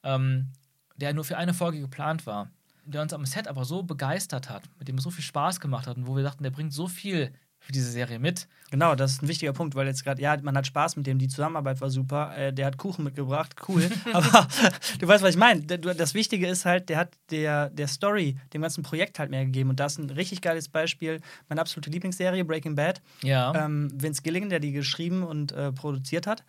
[0.02, 0.52] ähm,
[0.96, 2.50] der nur für eine Folge geplant war,
[2.86, 5.86] der uns am Set aber so begeistert hat, mit dem es so viel Spaß gemacht
[5.86, 8.46] hat und wo wir dachten, der bringt so viel für diese Serie mit.
[8.70, 11.18] Genau, das ist ein wichtiger Punkt, weil jetzt gerade, ja, man hat Spaß mit dem,
[11.18, 13.88] die Zusammenarbeit war super, äh, der hat Kuchen mitgebracht, cool.
[14.12, 14.46] Aber
[15.00, 15.62] du weißt, was ich meine.
[15.62, 19.70] Das Wichtige ist halt, der hat der, der Story, dem ganzen Projekt halt mehr gegeben.
[19.70, 21.20] Und das ist ein richtig geiles Beispiel.
[21.48, 23.02] Meine absolute Lieblingsserie, Breaking Bad.
[23.22, 23.52] Ja.
[23.54, 26.44] Ähm, Vince Gilligan, der die geschrieben und äh, produziert hat.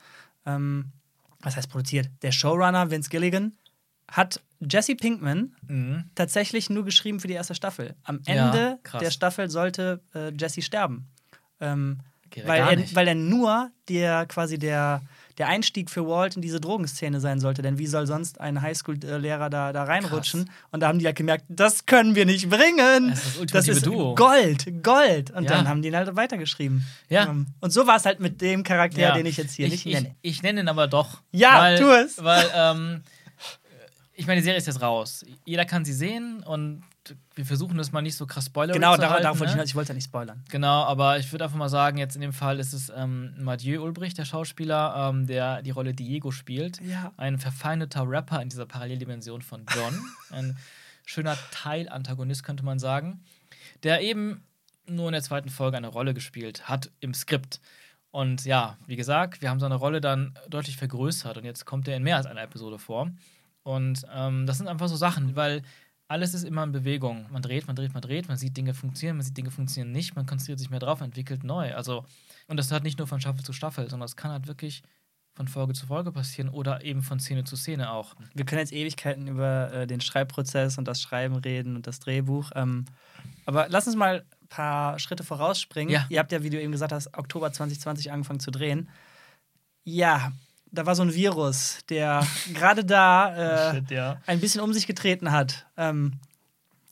[0.45, 0.91] Ähm,
[1.41, 2.09] was heißt produziert?
[2.21, 3.55] Der Showrunner Vince Gilligan
[4.11, 6.05] hat Jesse Pinkman mhm.
[6.15, 7.95] tatsächlich nur geschrieben für die erste Staffel.
[8.03, 9.01] Am Ja, Ende krass.
[9.01, 11.07] der Staffel sollte äh, Jesse sterben.
[11.59, 11.99] Ähm,
[12.35, 15.01] ja weil, er, weil er nur der quasi der,
[15.37, 17.61] der Einstieg für Walt in diese Drogenszene sein sollte.
[17.61, 20.45] Denn wie soll sonst ein Highschool-Lehrer da, da reinrutschen?
[20.45, 20.55] Krass.
[20.71, 23.09] Und da haben die halt gemerkt, das können wir nicht bringen.
[23.11, 24.15] Das ist das ultimative ist Duo.
[24.15, 25.31] Gold, Gold.
[25.31, 25.51] Und Ja.
[25.51, 26.85] dann haben die ihn halt weitergeschrieben.
[27.09, 27.27] Ja.
[27.27, 29.13] Ähm, Und so war es halt mit dem Charakter, Ja.
[29.13, 30.15] den ich jetzt hier ich, nicht ich, nenne.
[30.21, 31.21] Ich nenne ihn aber doch.
[31.31, 32.21] Ja, weil, tu es.
[32.23, 33.03] Weil, ähm,
[34.19, 35.23] ich meine, die Serie ist jetzt raus.
[35.45, 36.81] Jeder kann sie sehen und
[37.35, 39.51] wir versuchen das mal nicht so krass spoiler Genau, zu darauf, halten, ich ne?
[39.51, 39.69] hinaus.
[39.69, 40.43] Ich wollte ja nicht spoilern.
[40.49, 43.83] Genau, aber ich würde einfach mal sagen, jetzt in dem Fall ist es ähm, Mathieu
[43.83, 46.81] Ulbrich, der Schauspieler, ähm, der die Rolle Diego spielt.
[46.81, 47.13] Ja.
[47.15, 50.03] Ein verfeindeter Rapper in dieser Paralleldimension von John.
[50.31, 50.57] Ein
[51.05, 53.23] schöner Teilantagonist, könnte man sagen.
[53.83, 54.43] Der eben
[54.87, 57.61] nur in der zweiten Folge eine Rolle gespielt hat im Skript.
[58.09, 61.97] Und ja, wie gesagt, wir haben seine Rolle dann deutlich vergrößert und jetzt kommt er
[61.97, 63.11] in mehr als einer Episode vor.
[63.67, 65.61] Und ähm, das sind einfach so Sachen, weil
[66.07, 67.25] alles ist immer in Bewegung.
[67.33, 70.15] Man dreht, man dreht, man dreht, man sieht Dinge funktionieren, man sieht Dinge funktionieren nicht,
[70.15, 71.75] man konzentriert sich mehr drauf, entwickelt neu.
[71.75, 72.05] Also,
[72.47, 74.83] und das hat nicht nur von Staffel zu Staffel, sondern das kann halt wirklich
[75.33, 78.15] von Folge zu Folge passieren oder eben von Szene zu Szene auch.
[78.33, 82.51] Wir können jetzt Ewigkeiten über äh, den Schreibprozess und das Schreiben reden und das Drehbuch.
[82.55, 82.85] Ähm,
[83.45, 85.93] aber lass uns mal ein paar Schritte vorausspringen.
[85.93, 86.05] Ja.
[86.07, 88.87] Ihr habt ja, wie du eben gesagt hast, Oktober 2020 angefangen zu drehen.
[89.83, 90.31] Ja,
[90.71, 94.21] da war so ein Virus, der gerade da äh, Shit, ja.
[94.25, 95.65] ein bisschen um sich getreten hat.
[95.77, 96.19] Ähm,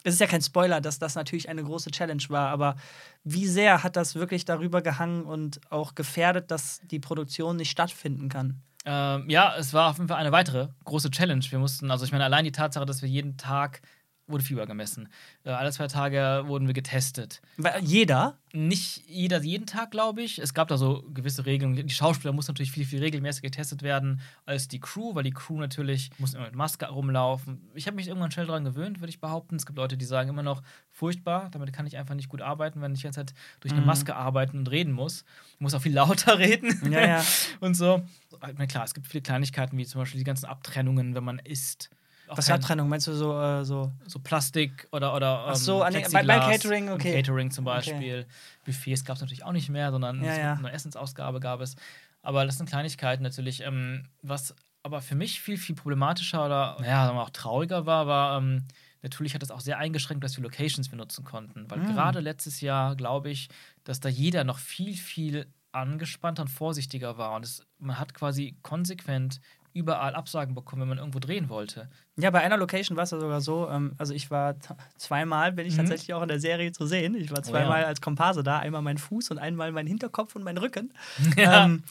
[0.04, 2.76] es ist ja kein Spoiler, dass das natürlich eine große Challenge war, aber
[3.24, 8.30] wie sehr hat das wirklich darüber gehangen und auch gefährdet, dass die Produktion nicht stattfinden
[8.30, 8.62] kann?
[8.86, 11.44] Ähm, ja, es war auf jeden Fall eine weitere große Challenge.
[11.50, 13.82] Wir mussten, also ich meine, allein die Tatsache, dass wir jeden Tag
[14.28, 15.08] wurde Fieber gemessen.
[15.44, 17.42] Äh, alle zwei Tage wurden wir getestet.
[17.58, 18.38] Weil Jeder?
[18.54, 20.40] Nicht jeder jeden Tag, glaube ich.
[20.40, 21.76] Es gab da so gewisse Regeln.
[21.76, 25.60] Die Schauspieler mussten natürlich viel, viel regelmäßiger getestet werden als die Crew, weil die Crew
[25.60, 27.70] natürlich muss immer mit Maske rumlaufen.
[27.74, 29.58] Ich habe mich irgendwann schnell daran gewöhnt, würde ich behaupten.
[29.58, 32.80] Es gibt Leute, die sagen immer noch, furchtbar, damit kann ich einfach nicht gut arbeiten,
[32.82, 33.88] wenn ich die ganze Zeit durch eine Mhm.
[33.88, 35.26] Maske arbeiten und reden muss.
[35.56, 36.92] Ich muss auch viel lauter reden.
[36.92, 37.26] Ja, ja.
[37.60, 38.04] und so.
[38.40, 41.90] Meine, klar, es gibt viele Kleinigkeiten, wie zum Beispiel die ganzen Abtrennungen, wenn man isst.
[42.28, 42.90] Was für Abtrennung?
[42.90, 46.40] Meinst du so, äh, so so Plastik oder oder Ach so, an den- bei- beim
[46.42, 47.14] Catering, okay.
[47.14, 48.26] Catering zum Beispiel.
[48.66, 50.54] Buffets gab es natürlich auch nicht mehr, sondern Ja, ja.
[50.54, 51.76] eine Essensausgabe gab es.
[52.22, 53.62] Aber das sind Kleinigkeiten natürlich.
[53.62, 58.64] Ähm, was aber für mich viel, viel problematischer oder naja, auch trauriger war, war, ähm,
[59.04, 61.70] natürlich hat es auch sehr eingeschränkt, dass wir Locations benutzen konnten.
[61.70, 61.88] Weil Mm.
[61.94, 63.50] gerade letztes Jahr glaube ich,
[63.84, 67.36] dass da jeder noch viel, viel angespannter und vorsichtiger war.
[67.36, 69.40] Und es, man hat quasi konsequent
[69.76, 71.90] überall Absagen bekommen, wenn man irgendwo drehen wollte.
[72.18, 74.56] Ja, bei einer Location war es ja sogar so, ähm, also ich war
[74.98, 75.78] zweimal, bin ich Mhm.
[75.80, 77.14] tatsächlich auch in der Serie zu sehen.
[77.16, 77.88] Ich war Oh zweimal ja.
[77.88, 80.94] als Komparse da, einmal mein Fuß und einmal mein Hinterkopf und mein Rücken.
[81.38, 81.66] Ja.
[81.66, 81.84] Ähm,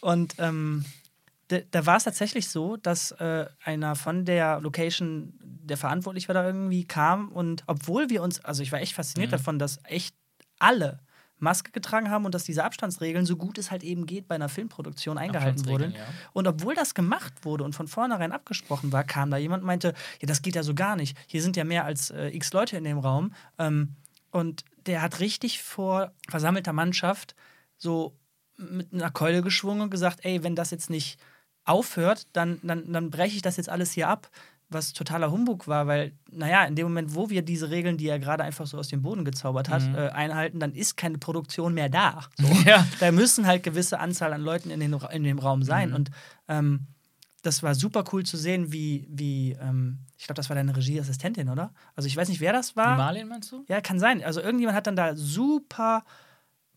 [0.00, 0.84] und ähm,
[1.48, 6.34] da, da war es tatsächlich so, dass äh, einer von der Location, der verantwortlich war,
[6.34, 9.36] da irgendwie kam und obwohl wir uns, also ich war echt fasziniert Mhm.
[9.36, 10.14] davon, dass echt
[10.58, 11.00] alle
[11.40, 14.48] Maske getragen haben und dass diese Abstandsregeln, so gut es halt eben geht, bei einer
[14.48, 15.92] Filmproduktion eingehalten wurden.
[15.92, 16.04] Ja.
[16.32, 19.94] Und obwohl das gemacht wurde und von vornherein abgesprochen war, kam da jemand und meinte,
[20.20, 21.16] ja, das geht ja so gar nicht.
[21.26, 23.32] Hier sind ja mehr als äh, x Leute in dem Raum.
[23.58, 23.96] Ähm,
[24.30, 27.34] und der hat richtig vor versammelter Mannschaft
[27.76, 28.16] so
[28.56, 31.18] mit einer Keule geschwungen und gesagt, ey, wenn das jetzt nicht
[31.64, 34.30] aufhört, dann, dann, dann breche ich das jetzt alles hier ab.
[34.72, 38.20] Was totaler Humbug war, weil, naja, in dem Moment, wo wir diese Regeln, die er
[38.20, 39.94] gerade einfach so aus dem Boden gezaubert hat, Mhm.
[39.96, 42.20] äh, einhalten, dann ist keine Produktion mehr da.
[42.38, 42.46] So.
[42.64, 42.86] Ja.
[43.00, 45.88] Da müssen halt gewisse Anzahl an Leuten in, den, in dem Raum sein.
[45.90, 45.94] Mhm.
[45.96, 46.10] Und
[46.48, 46.86] ähm,
[47.42, 51.48] das war super cool zu sehen, wie, wie ähm, ich glaube, das war deine Regieassistentin,
[51.48, 51.72] oder?
[51.96, 52.96] Also ich weiß nicht, wer das war.
[52.96, 53.64] Marlin meinst du?
[53.66, 54.22] Ja, kann sein.
[54.22, 56.04] Also irgendjemand hat dann da super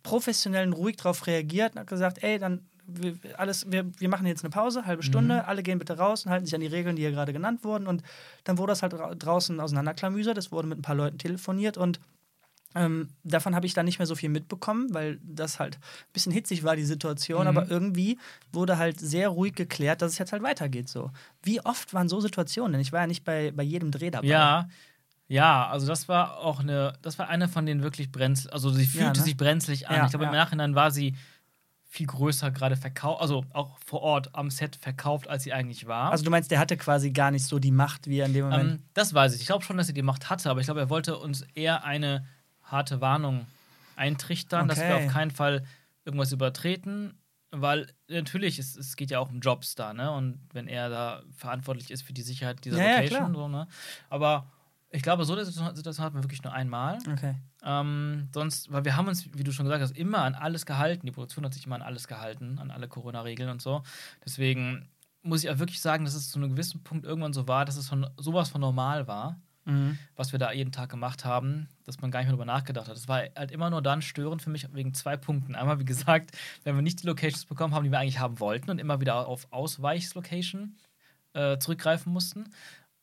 [0.01, 4.25] professionell und ruhig drauf reagiert und hat gesagt, ey, dann wir, alles, wir, wir machen
[4.27, 5.41] jetzt eine Pause, halbe Stunde, Mhm.
[5.45, 7.87] alle gehen bitte raus und halten sich an die Regeln, die hier gerade genannt wurden.
[7.87, 8.03] Und
[8.43, 11.99] dann wurde das halt dra draußen auseinanderklamüsert, es wurde mit ein paar Leuten telefoniert und
[12.75, 16.31] ähm, davon habe ich dann nicht mehr so viel mitbekommen, weil das halt ein bisschen
[16.31, 17.41] hitzig war, die Situation.
[17.41, 17.47] Mhm.
[17.47, 18.17] Aber irgendwie
[18.51, 21.11] wurde halt sehr ruhig geklärt, dass es jetzt halt weitergeht so.
[21.43, 22.73] Wie oft waren so Situationen?
[22.73, 24.27] Denn ich war ja nicht bei, bei jedem Dreh dabei.
[24.27, 24.67] Ja.
[25.29, 28.85] Ja, also das war auch eine, das war eine von den wirklich brenzlig, also sie
[28.85, 29.23] fühlte ne?
[29.23, 29.95] sich brenzlig an.
[29.95, 30.39] Ja, ich glaube, im ja.
[30.39, 31.15] Nachhinein war sie
[31.93, 36.11] viel größer gerade verkauft, also auch vor Ort am Set verkauft, als sie eigentlich war.
[36.11, 38.45] Also du meinst, der hatte quasi gar nicht so die Macht, wie er in dem
[38.45, 38.71] Moment.
[38.73, 39.41] ähm, das weiß ich.
[39.41, 41.83] Ich glaube schon, dass sie die Macht hatte, aber ich glaube, er wollte uns eher
[41.83, 42.25] eine
[42.63, 43.45] harte Warnung
[43.95, 45.05] eintrichtern, dass wir Okay.
[45.05, 45.65] auf keinen Fall
[46.03, 47.13] irgendwas übertreten,
[47.51, 50.11] weil natürlich, es, es geht ja auch um Jobs da, ne?
[50.11, 53.35] Und wenn er da verantwortlich ist für die Sicherheit dieser Ja, ja, Location, klar.
[53.35, 53.67] so, ne?
[54.09, 54.51] Aber
[54.95, 56.99] ich glaube, so eine Situation hatten wir wirklich nur einmal.
[57.11, 57.35] okay.
[57.65, 61.05] Ähm, sonst, weil wir haben uns, wie du schon gesagt hast, immer an alles gehalten.
[61.05, 63.83] Die Produktion hat sich immer an alles gehalten, an alle Corona-Regeln und so.
[64.23, 64.89] Deswegen
[65.23, 67.75] muss ich auch wirklich sagen, dass es zu einem gewissen Punkt irgendwann so war, dass
[67.77, 69.97] es von sowas von normal war, Mhm.
[70.17, 72.97] was wir da jeden Tag gemacht haben, dass man gar nicht mehr drüber nachgedacht hat.
[72.97, 75.55] Es war halt immer nur dann störend für mich wegen zwei Punkten.
[75.55, 76.31] Einmal, wie gesagt,
[76.65, 79.25] wenn wir nicht die Locations bekommen haben, die wir eigentlich haben wollten und immer wieder
[79.25, 80.75] auf Ausweichslocation
[81.33, 82.49] äh, zurückgreifen mussten.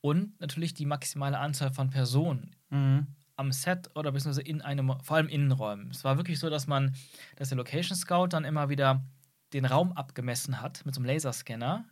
[0.02, 3.06] Und natürlich die maximale Anzahl von Personen Mhm.
[3.36, 5.90] am Set oder beziehungsweise in einem, vor allem Innenräumen.
[5.90, 6.94] Es war wirklich so, dass man,
[7.36, 9.04] dass der Location Scout dann immer wieder
[9.52, 11.84] den Raum abgemessen hat mit so einem Laserscanner?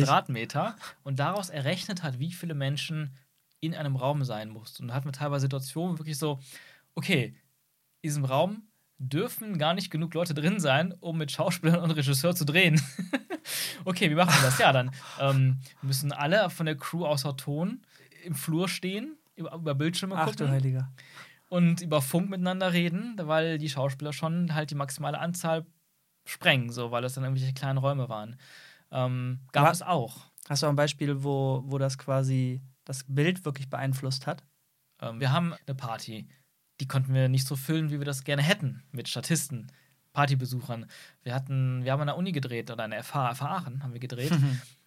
[0.00, 3.14] Quadratmeter, und daraus errechnet hat, wie viele Menschen
[3.60, 4.82] in einem Raum sein mussten.
[4.84, 6.40] Und da hatten wir teilweise Situationen wirklich so,
[6.94, 7.34] okay,
[8.02, 8.65] in diesem Raum
[8.98, 12.80] dürfen gar nicht genug Leute drin sein, um mit Schauspielern und Regisseur zu drehen.
[13.84, 14.58] okay, wie machen wir das?
[14.58, 17.82] Ja, dann ähm, müssen alle von der Crew außer Ton
[18.24, 20.92] im Flur stehen, über, über Bildschirme Ach gucken du Heiliger.
[21.48, 25.66] und über Funk miteinander reden, weil die Schauspieler schon halt die maximale Anzahl
[26.24, 28.36] sprengen, so, weil es dann irgendwelche kleinen Räume waren.
[28.90, 30.18] Ähm, gab es auch.
[30.48, 34.44] Hast du auch ein Beispiel, wo, wo das quasi das Bild wirklich beeinflusst hat?
[35.00, 36.28] Ähm, wir haben eine Party,
[36.80, 39.68] die konnten wir nicht so füllen, wie wir das gerne hätten, mit Statisten,
[40.12, 40.86] Partybesuchern.
[41.22, 43.92] Wir hatten, wir haben an der Uni gedreht oder an der FH, FH Aachen haben
[43.92, 44.32] wir gedreht.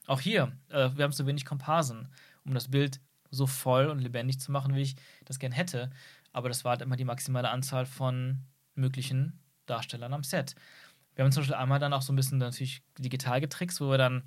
[0.08, 2.08] Auch hier, äh, wir haben zu wenig Komparsen,
[2.44, 3.00] um das Bild
[3.30, 5.92] so voll und lebendig zu machen, wie ich das gerne hätte.
[6.34, 8.40] Aber das war halt immer die maximale Anzahl von
[8.74, 10.56] möglichen Darstellern am Set.
[11.14, 14.00] Wir haben zum Beispiel einmal dann auch so ein bisschen natürlich digital getrickst, wo wir
[14.00, 14.24] dann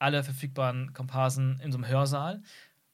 [0.00, 2.42] alle verfügbaren Komparsen in so einem Hörsaal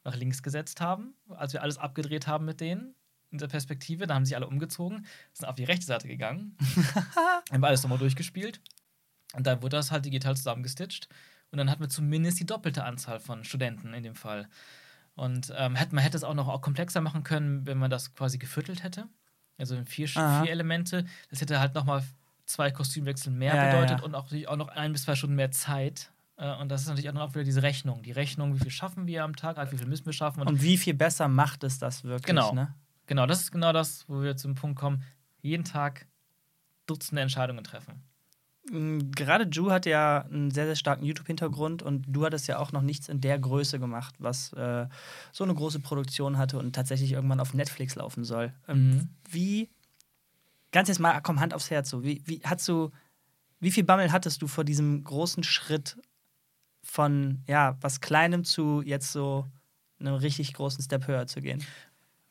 [0.04, 2.94] nach links gesetzt haben, als wir alles abgedreht haben mit denen
[3.30, 4.06] Perspektive.
[4.06, 6.56] Da haben sich alle umgezogen, sind auf die rechte Seite gegangen,
[7.52, 8.60] haben alles nochmal durchgespielt
[9.34, 11.08] und dann wurde das halt digital zusammengestitcht
[11.50, 14.48] und dann hatten wir zumindest die doppelte Anzahl von Studenten in dem Fall.
[15.14, 18.14] Und ähm, hätte, man hätte es auch noch auch komplexer machen können, wenn man das
[18.14, 19.08] quasi geviertelt hätte.
[19.58, 21.04] Also in vier, vier Elemente.
[21.30, 22.04] Das hätte halt nochmal
[22.46, 24.04] zwei Kostümwechsel mehr Ja, ja, bedeutet ja.
[24.04, 26.12] und auch, auch noch ein bis zwei Stunden mehr Zeit.
[26.36, 28.02] Äh, Und das ist natürlich auch noch wieder diese Rechnung.
[28.02, 30.40] Die Rechnung, wie viel schaffen wir am Tag, wie viel müssen wir schaffen.
[30.40, 32.26] Und, Und wie viel besser macht es das wirklich?
[32.26, 32.54] Genau.
[32.54, 32.72] Ne?
[33.08, 35.02] Genau, das ist genau das, wo wir zum Punkt kommen.
[35.42, 36.06] Jeden Tag
[36.86, 38.02] Dutzende Entscheidungen treffen.
[38.70, 42.72] Mm, Gerade Ju hat ja einen sehr, sehr starken YouTube-Hintergrund und du hattest ja auch
[42.72, 44.86] noch nichts in der Größe gemacht, was äh,
[45.32, 48.52] so eine große Produktion hatte und tatsächlich irgendwann auf Netflix laufen soll.
[48.66, 49.08] Ähm, Mhm.
[49.30, 49.68] Wie,
[50.72, 52.90] ganz jetzt mal, komm, Hand aufs Herz so, wie, wie hast du,
[53.60, 55.98] wie viel Bammel hattest du vor diesem großen Schritt
[56.82, 59.46] von, ja, was Kleinem zu jetzt so
[60.00, 61.62] einem richtig großen Step höher zu gehen?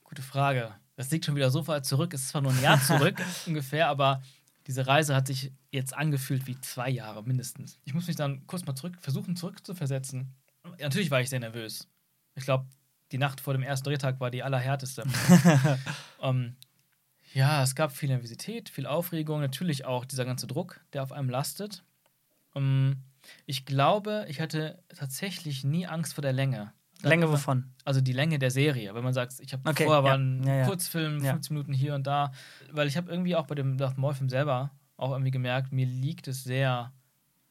[0.08, 0.74] Gute Frage.
[0.96, 2.14] Das liegt schon wieder so weit zurück.
[2.14, 4.24] Es ist zwar nur ein Jahr zurück ungefähr, aber
[4.66, 7.78] diese Reise hat sich jetzt angefühlt wie zwei Jahre mindestens.
[7.84, 10.34] Ich muss mich dann kurz mal zurück versuchen, zurückzuversetzen.
[10.80, 11.90] Natürlich war ich sehr nervös.
[12.36, 12.68] Ich glaube,
[13.12, 15.04] die Nacht vor dem ersten Drehtag war die allerhärteste.
[16.22, 16.56] ähm,
[17.34, 21.30] ja, es gab viel Nervosität, viel Aufregung, natürlich auch dieser ganze Druck, der auf einem
[21.30, 21.84] lastet.
[22.56, 23.04] Ähm,
[23.46, 26.72] ich glaube, ich hatte tatsächlich nie Angst vor der Länge.
[27.04, 27.74] Länge wovon?
[27.86, 28.94] Also die Länge der Serie.
[28.96, 30.66] Wenn man sagt, ich habe Okay, vorher ja, war ein ja, ja.
[30.66, 31.32] Kurzfilm, Ja.
[31.34, 32.32] 15 Minuten hier und da.
[32.72, 36.28] Weil ich habe irgendwie auch bei dem Darth Maul-Film selber auch irgendwie gemerkt, mir liegt
[36.28, 36.92] es sehr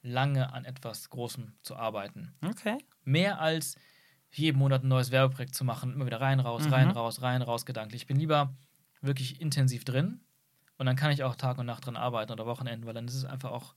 [0.02, 2.34] lange an etwas Großem zu arbeiten.
[2.44, 2.78] Okay.
[3.04, 3.76] Mehr als
[4.30, 6.72] jeden Monat ein neues Werbeprojekt zu machen, immer wieder rein, raus, Mhm.
[6.72, 8.02] rein, raus, rein, raus gedanklich.
[8.02, 8.54] Ich bin lieber
[9.00, 10.20] wirklich intensiv drin
[10.78, 13.14] und dann kann ich auch Tag und Nacht dran arbeiten oder Wochenenden, weil dann ist
[13.14, 13.74] es einfach auch,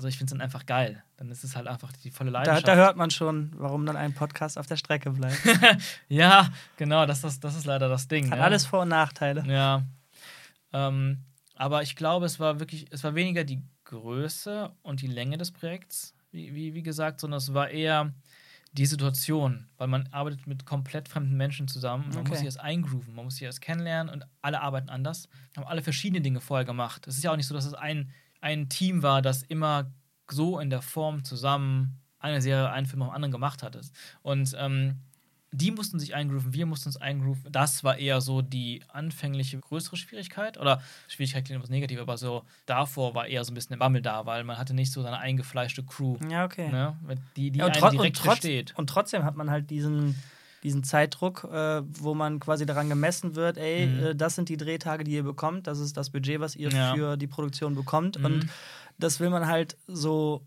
[0.00, 1.02] also ich finde es dann einfach geil.
[1.16, 2.66] Dann ist es halt einfach die volle Da, Leidenschaft.
[2.68, 5.38] da hört man schon, warum dann ein Podcast auf der Strecke bleibt.
[6.08, 8.30] ja, genau, das, ist- das ist leider das Ding.
[8.30, 8.44] Hat ne?
[8.44, 9.44] alles Vor- und Nachteile.
[9.46, 9.84] Ja.
[10.72, 11.18] Ähm,
[11.54, 15.50] aber ich glaube, es war wirklich, es war weniger die Größe und die Länge des
[15.50, 18.12] Projekts, wie, wie, wie gesagt, sondern es war eher
[18.72, 22.04] die Situation, weil man arbeitet mit komplett fremden Menschen zusammen.
[22.10, 22.28] Man Okay.
[22.28, 25.28] muss sich erst eingrooven, man muss sich erst kennenlernen und alle arbeiten anders.
[25.56, 27.06] Haben alle verschiedene Dinge vorher gemacht.
[27.08, 29.90] Es ist ja auch nicht so, dass es ein, ein Team war, das immer
[30.30, 33.78] so in der Form zusammen eine Serie, einen Film auf den anderen gemacht hat.
[34.22, 34.96] Und ähm,
[35.52, 37.50] die mussten sich eingrooven, wir mussten uns eingrooven.
[37.50, 40.58] Das war eher so die anfängliche größere Schwierigkeit.
[40.58, 44.00] Oder Schwierigkeit klingt etwas negativ, aber so davor war eher so ein bisschen ein Bammel
[44.02, 46.70] da, weil man hatte nicht so seine eingefleischte Crew, Ja, okay.
[46.70, 46.96] ne,
[47.36, 48.74] die, die Ja, und, tro direkt und, trotz versteht.
[48.76, 50.14] und trotzdem hat man halt diesen,
[50.62, 54.04] diesen Zeitdruck, äh, wo man quasi daran gemessen wird, ey, Mhm.
[54.04, 56.94] äh, das sind die Drehtage, die ihr bekommt, das ist das Budget, was ihr Ja.
[56.94, 58.18] für die Produktion bekommt.
[58.18, 58.24] Mhm.
[58.24, 58.46] Und
[58.98, 60.46] das will man halt so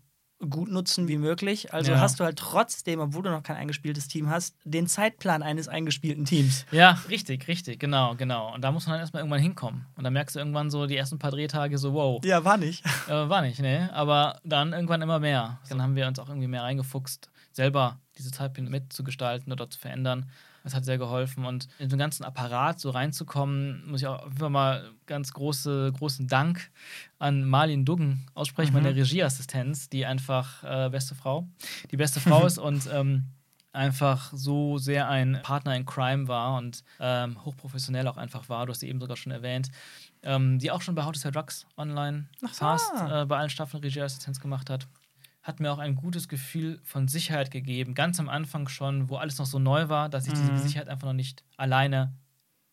[0.50, 1.72] gut nutzen wie möglich.
[1.72, 2.00] Also Ja.
[2.00, 6.26] hast du halt trotzdem, obwohl du noch kein eingespieltes Team hast, den Zeitplan eines eingespielten
[6.26, 6.66] Teams.
[6.70, 8.52] Ja, richtig, richtig, genau, genau.
[8.52, 9.86] Und da muss man dann erstmal irgendwann hinkommen.
[9.96, 12.84] Und dann merkst du irgendwann so die ersten paar Drehtage so, wow, Ja, war nicht.
[13.08, 13.88] Äh, war nicht, ne?
[13.94, 15.60] Aber dann irgendwann immer mehr.
[15.70, 20.28] Dann haben wir uns auch irgendwie mehr reingefuchst, selber diese Zeitpläne mitzugestalten oder zu verändern.
[20.62, 21.44] Das hat sehr geholfen.
[21.44, 26.26] Und in den ganzen Apparat so reinzukommen, muss ich auch einfach mal ganz große, großen
[26.26, 26.70] Dank
[27.18, 28.82] an Marlin Duggen aussprechen, Mhm.
[28.82, 31.46] meine Regieassistenz, die einfach äh, beste Frau,
[31.90, 33.24] die beste Frau ist und ähm,
[33.72, 38.66] einfach so sehr ein Partner in Crime war und ähm, hochprofessionell auch einfach war.
[38.66, 39.70] Du hast sie eben sogar schon erwähnt.
[40.22, 43.82] Ähm, die auch schon bei How to Sell Drugs online fast äh, bei allen Staffeln
[43.82, 44.86] Regieassistenz gemacht hat.
[45.44, 47.94] Hat mir auch ein gutes Gefühl von Sicherheit gegeben.
[47.94, 50.58] Ganz am Anfang schon, wo alles noch so neu war, dass ich diese Mhm.
[50.58, 52.12] Sicherheit einfach noch nicht alleine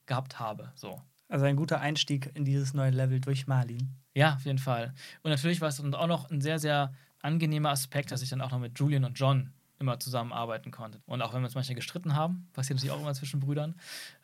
[0.06, 0.72] gehabt habe.
[0.76, 1.00] So.
[1.28, 3.96] Also ein guter Einstieg in dieses neue Level durch Marlin.
[4.16, 4.94] Ja, auf jeden Fall.
[5.22, 8.42] Und natürlich war es dann auch noch ein sehr, sehr angenehmer Aspekt, dass ich dann
[8.42, 11.02] auch noch mit Julian und John immer zusammenarbeiten konnte.
[11.06, 13.76] Und auch wenn wir uns manchmal gestritten haben, passiert natürlich auch immer zwischen Brüdern,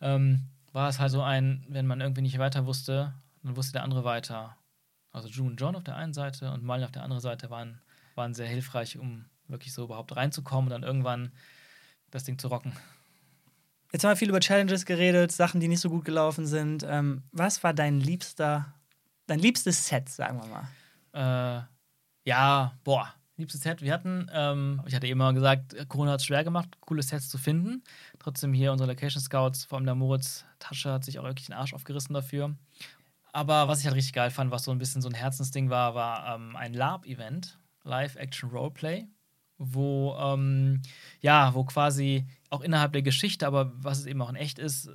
[0.01, 3.83] ähm, war es halt so ein, wenn man irgendwie nicht weiter wusste, dann wusste der
[3.83, 4.55] andere weiter.
[5.11, 7.81] Also Ju und John auf der einen Seite und Marlin auf der anderen Seite waren,
[8.17, 11.31] waren sehr hilfreich, um wirklich so überhaupt reinzukommen und dann irgendwann
[12.11, 12.73] das Ding zu rocken.
[13.91, 16.83] Jetzt haben wir viel über Challenges geredet, Sachen, die nicht so gut gelaufen sind.
[16.87, 18.73] Ähm, was war dein liebster,
[19.27, 21.61] dein liebstes Set, sagen wir mal?
[21.61, 21.63] Äh,
[22.25, 23.81] ja, boah, liebstes Set.
[23.81, 27.29] Wir hatten, ähm, ich hatte eben mal gesagt, Corona hat es schwer gemacht, coole Sets
[27.29, 27.83] zu finden.
[28.19, 31.55] Trotzdem hier unsere Location Scouts, vor allem der Moritz Tasche, hat sich auch wirklich den
[31.55, 32.55] Arsch aufgerissen dafür.
[33.31, 35.95] Aber was ich halt richtig geil fand, was so ein bisschen so ein Herzensding war,
[35.95, 39.07] war ähm, ein Lab-Event, Live-Action-Roleplay,
[39.57, 40.81] wo, ähm,
[41.21, 44.87] ja, wo quasi auch innerhalb der Geschichte, aber was es eben auch in echt ist,
[44.87, 44.91] äh,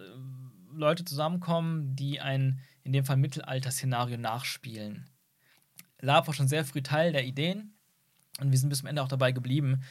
[0.75, 5.09] Leute zusammenkommen, die ein, in dem Fall Mittelalter-Szenario nachspielen.
[6.01, 7.75] Lab war schon sehr früh Teil der Ideen
[8.41, 9.83] und wir sind bis zum Ende auch dabei geblieben,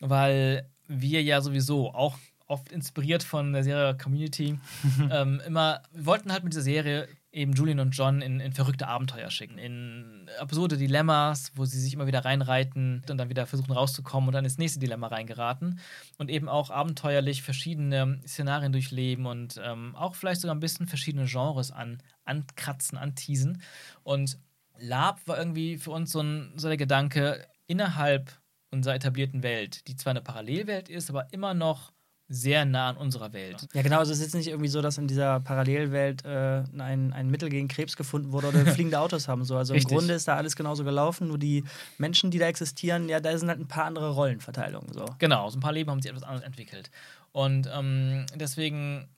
[0.00, 4.58] weil wir ja sowieso auch oft inspiriert von der Serie Community
[5.10, 8.88] ähm, immer, wir wollten halt mit dieser Serie eben Julian und John in, in, verrückte
[8.88, 13.72] Abenteuer schicken, in absurde Dilemmas, wo sie sich immer wieder reinreiten und dann wieder versuchen
[13.72, 15.78] rauszukommen und dann ins nächste Dilemma reingeraten
[16.18, 21.26] und eben auch abenteuerlich verschiedene Szenarien durchleben und ähm, auch vielleicht sogar ein bisschen verschiedene
[21.26, 23.62] Genres an, ankratzen, anteasen.
[24.02, 24.38] Und
[24.78, 28.40] Lab war irgendwie für uns so, ein, so der Gedanke, innerhalb
[28.72, 31.92] unserer etablierten Welt, die zwar eine Parallelwelt ist, aber immer noch
[32.32, 33.66] sehr nah an unserer Welt.
[33.74, 33.98] Ja, genau.
[33.98, 37.48] Also es ist jetzt nicht irgendwie so, dass in dieser Parallelwelt äh, ein, ein Mittel
[37.48, 39.44] gegen Krebs gefunden wurde oder fliegende Autos haben.
[39.44, 39.56] So.
[39.56, 39.90] Also Richtig.
[39.90, 41.64] im Grunde ist da alles genauso gelaufen, nur die
[41.98, 44.92] Menschen, die da existieren, ja, da sind halt ein paar andere Rollenverteilungen.
[44.92, 45.06] So.
[45.18, 46.92] Genau, so ein paar Leben haben sich etwas anderes entwickelt.
[47.32, 49.08] Und ähm, deswegen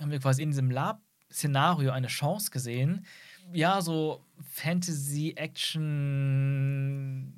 [0.00, 3.06] haben wir quasi in diesem Lab-Szenario eine Chance gesehen,
[3.52, 4.24] ja, so
[4.54, 7.32] Fantasy-Action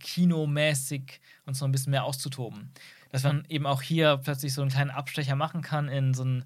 [0.00, 2.72] kinomäßig uns noch ein bisschen mehr auszutoben.
[3.12, 6.44] Dass man eben auch hier plötzlich so einen kleinen Abstecher machen kann in so ein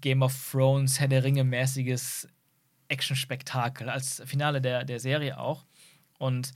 [0.00, 2.28] Game of Thrones, Herr der Ringe-mäßiges
[2.88, 5.64] Action-Spektakel als Finale der, der Serie auch.
[6.18, 6.52] Und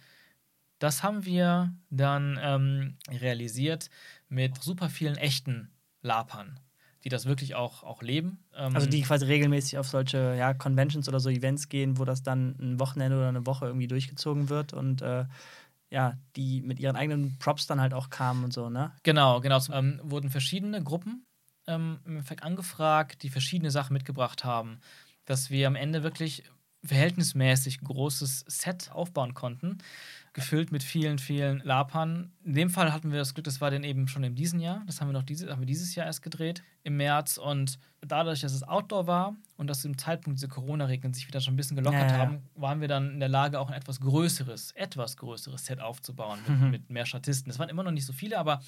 [0.79, 3.89] das haben wir dann ähm, realisiert
[4.29, 5.71] mit super vielen echten
[6.03, 6.61] Lapern
[7.07, 8.41] die das wirklich auch, auch leben.
[8.57, 12.25] Ähm also die quasi regelmäßig auf solche ja, Conventions oder so Events gehen, wo das
[12.25, 15.25] dann ein Wochenende oder eine Woche irgendwie durchgezogen wird und äh,
[15.91, 18.93] ja, die mit ihren eigenen Props dann halt auch kamen und so, ne?
[19.03, 19.61] Genau, genau.
[19.73, 21.25] Ähm, wurden verschiedene Gruppen
[21.67, 24.81] ähm, im Endeffekt angefragt, die verschiedene Sachen mitgebracht haben,
[25.25, 26.45] dass wir am Ende wirklich
[26.85, 29.79] verhältnismäßig großes Set aufbauen konnten,
[30.37, 32.31] gefüllt mit vielen, vielen Lapern.
[32.45, 34.83] In dem Fall hatten wir das Glück, das war dann eben schon in diesem Jahr.
[34.87, 37.39] Das haben wir noch diese, haben wir dieses Jahr erst gedreht, im März.
[37.39, 41.55] Und dadurch, dass es Outdoor war und dass im Zeitpunkt diese Corona-Regeln sich wieder schon
[41.55, 42.19] ein bisschen gelockert ja.
[42.19, 46.39] haben, waren wir dann in der Lage, auch ein etwas größeres, etwas größeres Set aufzubauen
[46.47, 46.71] mit, mhm.
[46.71, 47.51] mit mehr Statisten.
[47.51, 48.61] Es waren immer noch nicht so viele, aber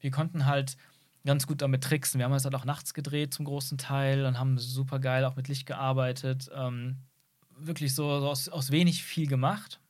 [0.00, 0.78] wir konnten halt
[1.26, 2.18] ganz gut damit tricksen.
[2.18, 5.36] Wir haben es halt auch nachts gedreht zum großen Teil und haben super geil auch
[5.36, 6.50] mit Licht gearbeitet.
[6.54, 6.96] Ähm,
[7.58, 9.80] wirklich so, so aus, aus wenig viel gemacht.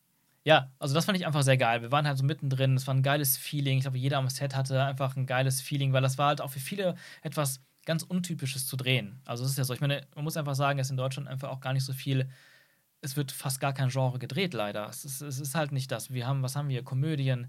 [0.51, 1.81] Ja, also das fand ich einfach sehr geil.
[1.81, 3.77] Wir waren halt so mittendrin, es war ein geiles Feeling.
[3.79, 6.51] Ich glaube, jeder am Set hatte einfach ein geiles Feeling, weil das war halt auch
[6.51, 9.21] für viele etwas ganz Untypisches zu drehen.
[9.25, 11.51] Also es ist ja so, ich meine, man muss einfach sagen, dass in Deutschland einfach
[11.51, 12.29] auch gar nicht so viel,
[13.01, 14.89] es wird fast gar kein Genre gedreht, leider.
[14.89, 16.13] Es ist, es ist halt nicht das.
[16.13, 16.83] Wir haben, was haben wir?
[16.83, 17.49] Komödien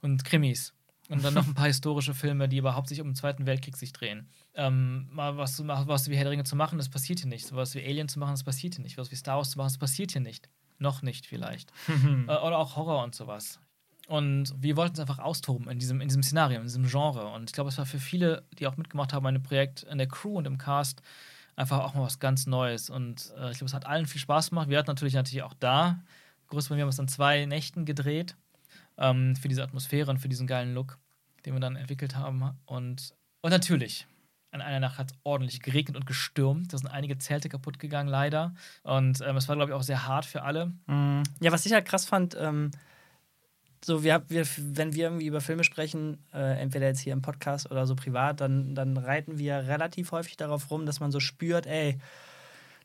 [0.00, 0.72] und Krimis.
[1.10, 3.92] Und dann noch ein paar historische Filme, die überhaupt sich um den Zweiten Weltkrieg sich
[3.92, 4.26] drehen.
[4.54, 7.54] Ähm, mal was, was wie Herr der Ringe zu machen, das passiert hier nicht.
[7.54, 8.96] Was wie Alien zu machen, das passiert hier nicht.
[8.96, 10.48] Was wie Star Wars zu machen, das passiert hier nicht.
[10.78, 11.72] Noch nicht vielleicht.
[11.88, 13.60] äh, oder auch Horror und sowas.
[14.08, 17.26] Und wir wollten es einfach austoben in diesem, in diesem Szenario, in diesem Genre.
[17.32, 20.08] Und ich glaube, es war für viele, die auch mitgemacht haben, ein Projekt in der
[20.08, 21.02] Crew und im Cast,
[21.56, 22.88] einfach auch mal was ganz Neues.
[22.88, 24.70] Und äh, ich glaube, es hat allen viel Spaß gemacht.
[24.70, 26.00] Wir hatten natürlich natürlich auch da,
[26.46, 28.34] groß wir haben es an zwei Nächten gedreht
[28.96, 30.98] ähm, für diese Atmosphäre und für diesen geilen Look,
[31.44, 32.56] den wir dann entwickelt haben.
[32.64, 34.06] Und, und natürlich,
[34.50, 36.72] an einer Nacht hat es ordentlich geregnet und gestürmt.
[36.72, 38.54] Da sind einige Zelte kaputt gegangen, leider.
[38.82, 40.72] Und ähm, es war, glaube ich, auch sehr hart für alle.
[40.86, 41.22] Mhm.
[41.40, 42.70] Ja, was ich halt krass fand, ähm,
[43.84, 47.70] so, wir, wir, wenn wir irgendwie über Filme sprechen, äh, entweder jetzt hier im Podcast
[47.70, 51.66] oder so privat, dann, dann reiten wir relativ häufig darauf rum, dass man so spürt,
[51.66, 51.98] ey,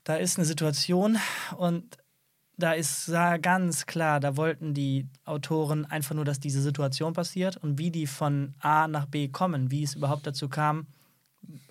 [0.03, 1.17] da ist eine Situation
[1.57, 1.97] und
[2.57, 7.79] da ist ganz klar, da wollten die Autoren einfach nur, dass diese Situation passiert und
[7.79, 10.85] wie die von A nach B kommen, wie es überhaupt dazu kam,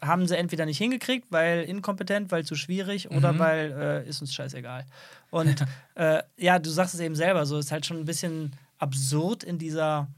[0.00, 3.38] haben sie entweder nicht hingekriegt, weil inkompetent, weil zu schwierig oder mhm.
[3.38, 4.85] weil äh, ist uns scheißegal.
[5.30, 9.44] Und äh, ja, du sagst es eben selber, so ist halt schon ein bisschen absurd
[9.44, 10.08] in dieser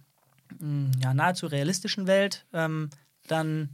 [0.58, 2.90] mh, hm, ja, nahezu realistischen Welt, ähm,
[3.26, 3.70] dann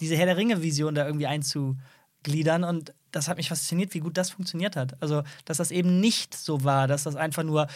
[0.00, 4.30] diese Herr der Ringe-Vision da irgendwie einzugliedern und das hat mich fasziniert, wie gut das
[4.30, 5.00] funktioniert hat.
[5.00, 7.68] Also, dass das eben nicht so war, dass das einfach nur,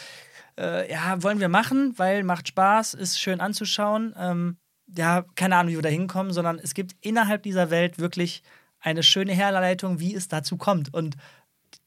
[0.58, 4.14] äh, ja, wollen wir machen, weil macht Spaß, ist schön anzuschauen.
[4.18, 4.56] Ähm,
[4.94, 8.42] ja, keine Ahnung, wie wir da hinkommen, sondern es gibt innerhalb dieser Welt wirklich
[8.80, 10.92] eine schöne Herleitung, wie es dazu kommt.
[10.92, 11.16] Und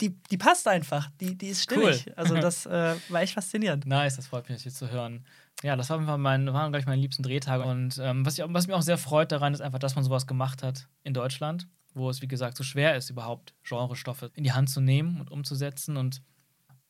[0.01, 2.05] die, die passt einfach, die, die ist stimmig.
[2.07, 2.13] Cool.
[2.15, 3.85] Also, das äh, war echt faszinierend.
[3.85, 5.25] Nice, das freut mich, hier zu hören.
[5.63, 7.63] Ja, das war einfach mein, waren gleich meine liebsten Drehtage.
[7.63, 10.27] Und ähm, was, ich, was mich auch sehr freut daran, ist einfach, dass man sowas
[10.27, 14.51] gemacht hat in Deutschland wo es, wie gesagt, so schwer ist, überhaupt Genrestoffe in die
[14.51, 15.97] Hand zu nehmen und umzusetzen.
[15.97, 16.21] Und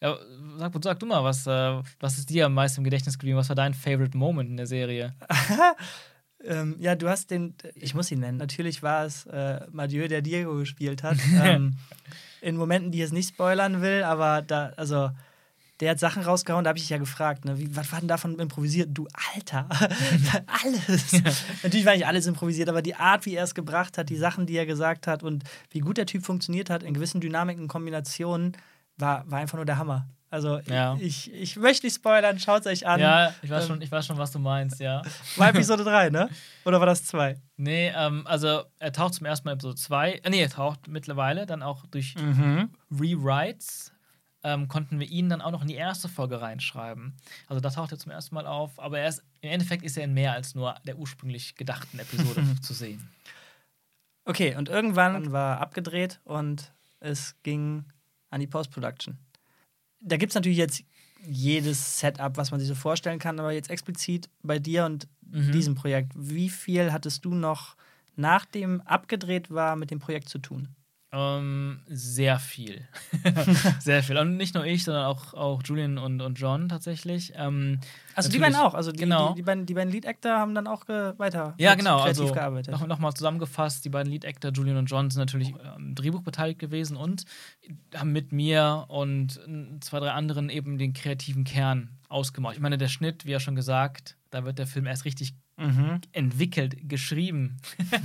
[0.02, 0.18] Ja,
[0.58, 3.38] sag, sag, du mal, was, äh, was ist dir am meisten im Gedächtnis geblieben?
[3.38, 5.14] Was war dein Favorite Moment in der Serie?
[6.44, 8.38] ähm, ja, du hast den, ich muss ihn nennen.
[8.38, 11.18] Natürlich war es äh, Mathieu, der Diego gespielt hat.
[11.44, 11.76] ähm,
[12.42, 15.12] in Momenten, die ich jetzt nicht spoilern will, aber da, also
[15.82, 18.08] der hat Sachen rausgehauen, da habe ich dich ja gefragt, ne, wie, was war denn
[18.08, 18.90] davon improvisiert?
[18.94, 19.68] Du Alter,
[20.64, 21.12] alles.
[21.12, 21.22] Ja.
[21.64, 24.46] Natürlich war nicht alles improvisiert, aber die Art, wie er es gebracht hat, die Sachen,
[24.46, 28.58] die er gesagt hat und wie gut der Typ funktioniert hat in gewissen Dynamiken, Kombinationen,
[29.00, 30.08] war, war einfach nur der Hammer.
[30.32, 30.96] Also ja.
[31.00, 33.00] ich, ich möchte nicht spoilern, schaut es euch an.
[33.00, 35.02] Ja, ich weiß, ähm, schon, ich weiß schon, was du meinst, ja.
[35.38, 36.30] War Episode 3, ne?
[36.66, 37.36] Oder war das 2?
[37.58, 40.12] Nee, ähm, also er taucht zum ersten Mal in Episode 2.
[40.12, 42.70] Äh, nee, er taucht mittlerweile dann auch durch mhm.
[42.92, 43.92] Rewrites
[44.44, 47.16] ähm, konnten wir ihn dann auch noch in die erste Folge reinschreiben.
[47.48, 50.06] Also da taucht er zum ersten Mal auf, aber er ist, im Endeffekt ist er
[50.06, 53.10] in mehr als nur der ursprünglich gedachten Episode zu sehen.
[54.26, 57.86] Okay, und irgendwann war abgedreht und es ging
[58.30, 59.18] an die Post-Production.
[60.02, 60.84] Da gibt es natürlich jetzt
[61.26, 65.52] jedes Setup, was man sich so vorstellen kann, aber jetzt explizit bei dir und mhm.
[65.52, 67.76] diesem Projekt, wie viel hattest du noch,
[68.16, 70.70] nachdem abgedreht war, mit dem Projekt zu tun?
[71.12, 72.88] Ähm, sehr viel.
[73.80, 74.18] sehr viel.
[74.18, 77.34] Und nicht nur ich, sondern auch, auch Julian und, und John tatsächlich.
[77.36, 77.80] Ähm,
[78.14, 78.76] also die beiden auch.
[78.76, 79.30] Also die, genau.
[79.30, 82.72] die, die beiden, die beiden Lead-Actor haben dann auch weiter ja, genau, kreativ also gearbeitet.
[82.74, 86.60] Noch, noch mal zusammengefasst, die beiden Lead-Actor, Julian und John, sind natürlich am Drehbuch beteiligt
[86.60, 87.26] gewesen und
[87.96, 89.40] haben mit mir und
[89.82, 92.56] zwei, drei anderen eben den kreativen Kern ausgemacht.
[92.56, 96.02] Ich meine, der Schnitt, wie ja schon gesagt, da wird der Film erst richtig mhm.
[96.12, 97.58] entwickelt, geschrieben.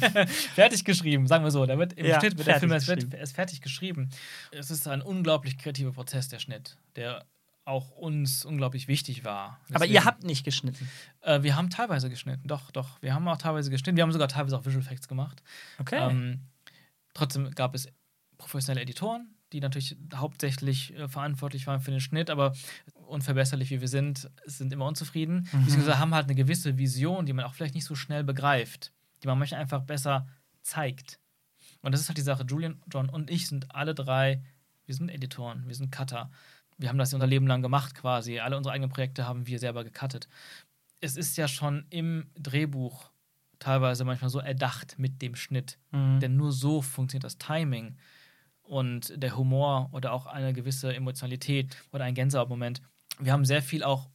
[0.54, 1.64] fertig geschrieben, sagen wir so.
[1.66, 4.10] Da wird im ja, Schnitt wird der Film erst, erst fertig geschrieben.
[4.50, 7.24] Es ist ein unglaublich kreativer Prozess, der Schnitt, der
[7.64, 9.58] auch uns unglaublich wichtig war.
[9.62, 10.88] Deswegen, Aber ihr habt nicht geschnitten?
[11.22, 13.00] Äh, wir haben teilweise geschnitten, doch, doch.
[13.00, 13.96] Wir haben auch teilweise geschnitten.
[13.96, 15.42] Wir haben sogar teilweise auch Visual Effects gemacht.
[15.78, 15.98] Okay.
[15.98, 16.40] Ähm,
[17.14, 17.88] trotzdem gab es
[18.36, 22.52] professionelle Editoren, die natürlich hauptsächlich äh, verantwortlich waren für den Schnitt, aber
[23.14, 25.48] unverbesserlich wie wir sind, sind immer unzufrieden.
[25.52, 25.64] Mhm.
[25.64, 28.92] Beziehungsweise haben halt eine gewisse Vision, die man auch vielleicht nicht so schnell begreift,
[29.22, 30.26] die man manchmal einfach besser
[30.62, 31.18] zeigt.
[31.82, 32.44] Und das ist halt die Sache.
[32.48, 34.42] Julian, John und ich sind alle drei,
[34.86, 36.30] wir sind Editoren, wir sind Cutter.
[36.76, 38.40] Wir haben das unser Leben lang gemacht quasi.
[38.40, 40.28] Alle unsere eigenen Projekte haben wir selber gecuttet.
[41.00, 43.10] Es ist ja schon im Drehbuch
[43.58, 45.78] teilweise manchmal so erdacht mit dem Schnitt.
[45.92, 46.20] Mhm.
[46.20, 47.96] Denn nur so funktioniert das Timing
[48.64, 52.82] und der Humor oder auch eine gewisse Emotionalität oder ein Gänsehautmoment.
[53.18, 54.08] Wir haben sehr viel auch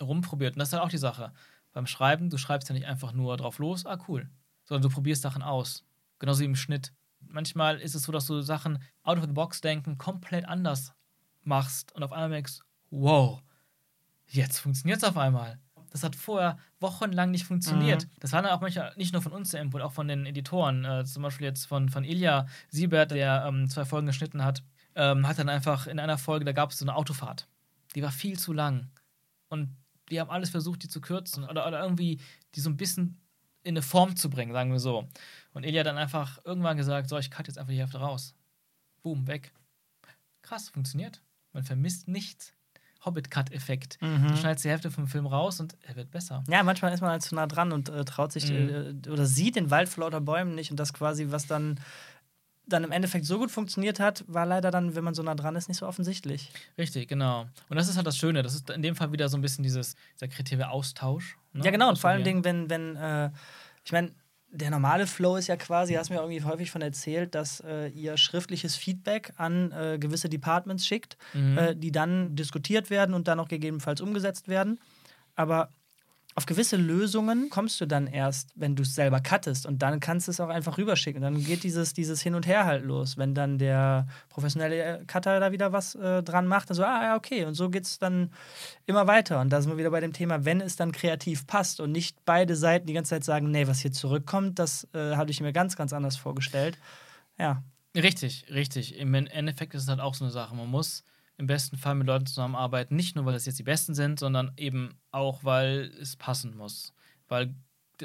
[0.00, 1.32] rumprobiert und das ist halt auch die Sache.
[1.72, 4.30] Beim Schreiben, du schreibst ja nicht einfach nur drauf los, ah cool,
[4.64, 5.84] sondern du probierst Sachen aus.
[6.18, 6.92] Genauso wie im Schnitt.
[7.20, 10.92] Manchmal ist es so, dass du Sachen out of the box denken komplett anders
[11.42, 13.42] machst und auf einmal merkst, wow,
[14.26, 15.58] jetzt funktioniert es auf einmal.
[15.90, 18.04] Das hat vorher wochenlang nicht funktioniert.
[18.04, 18.10] Mhm.
[18.20, 20.84] Das war dann auch manchmal nicht nur von uns der Input, auch von den Editoren.
[20.84, 24.62] Äh, zum Beispiel jetzt von, von Ilja Siebert, der ähm, zwei Folgen geschnitten hat,
[24.94, 27.48] ähm, hat dann einfach in einer Folge, da gab es so eine Autofahrt.
[27.96, 28.90] Die war viel zu lang.
[29.48, 29.74] Und
[30.06, 32.20] wir haben alles versucht, die zu kürzen oder, oder irgendwie
[32.54, 33.20] die so ein bisschen
[33.62, 35.08] in eine Form zu bringen, sagen wir so.
[35.52, 38.34] Und Ilja hat dann einfach irgendwann gesagt: So, ich cut jetzt einfach die Hälfte raus.
[39.02, 39.52] Boom, weg.
[40.42, 41.22] Krass, funktioniert.
[41.52, 42.52] Man vermisst nichts.
[43.04, 43.98] Hobbit-Cut-Effekt.
[44.02, 44.28] Mhm.
[44.28, 46.42] Du schneidest die Hälfte vom Film raus und er wird besser.
[46.48, 49.02] Ja, manchmal ist man halt zu nah dran und äh, traut sich mhm.
[49.04, 51.80] äh, oder sieht den Wald vor lauter Bäumen nicht und das quasi, was dann
[52.66, 55.56] dann im Endeffekt so gut funktioniert hat, war leider dann, wenn man so nah dran
[55.56, 56.50] ist, nicht so offensichtlich.
[56.76, 57.46] Richtig, genau.
[57.68, 58.42] Und das ist halt das Schöne.
[58.42, 61.38] Das ist in dem Fall wieder so ein bisschen dieses, dieser kreative Austausch.
[61.52, 61.64] Ne?
[61.64, 61.88] Ja, genau.
[61.88, 63.30] Und vor allen Dingen, wenn, wenn äh,
[63.84, 64.10] ich meine,
[64.50, 68.16] der normale Flow ist ja quasi, hast mir irgendwie häufig von erzählt, dass äh, ihr
[68.16, 71.58] schriftliches Feedback an äh, gewisse Departments schickt, mhm.
[71.58, 74.80] äh, die dann diskutiert werden und dann auch gegebenenfalls umgesetzt werden.
[75.34, 75.70] Aber
[76.36, 80.28] auf gewisse Lösungen kommst du dann erst, wenn du es selber cuttest und dann kannst
[80.28, 81.22] du es auch einfach rüberschicken.
[81.22, 83.16] Dann geht dieses, dieses Hin und Her halt los.
[83.16, 87.16] Wenn dann der professionelle Cutter da wieder was äh, dran macht, dann so, ah ja,
[87.16, 87.46] okay.
[87.46, 88.30] Und so geht es dann
[88.84, 89.40] immer weiter.
[89.40, 92.18] Und da sind wir wieder bei dem Thema, wenn es dann kreativ passt und nicht
[92.26, 95.54] beide Seiten die ganze Zeit sagen, nee, was hier zurückkommt, das äh, habe ich mir
[95.54, 96.76] ganz, ganz anders vorgestellt.
[97.38, 97.62] Ja.
[97.96, 98.98] Richtig, richtig.
[98.98, 100.54] Im Endeffekt ist es halt auch so eine Sache.
[100.54, 101.02] Man muss
[101.38, 102.96] im besten Fall mit Leuten zusammenarbeiten.
[102.96, 106.92] Nicht nur, weil das jetzt die Besten sind, sondern eben auch, weil es passen muss.
[107.28, 107.54] Weil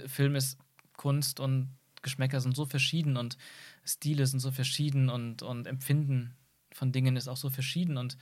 [0.08, 0.58] Film ist
[0.94, 1.70] Kunst und
[2.02, 3.38] Geschmäcker sind so verschieden und
[3.86, 6.36] Stile sind so verschieden und, und Empfinden
[6.74, 7.98] von Dingen ist auch so verschieden.
[7.98, 8.18] Und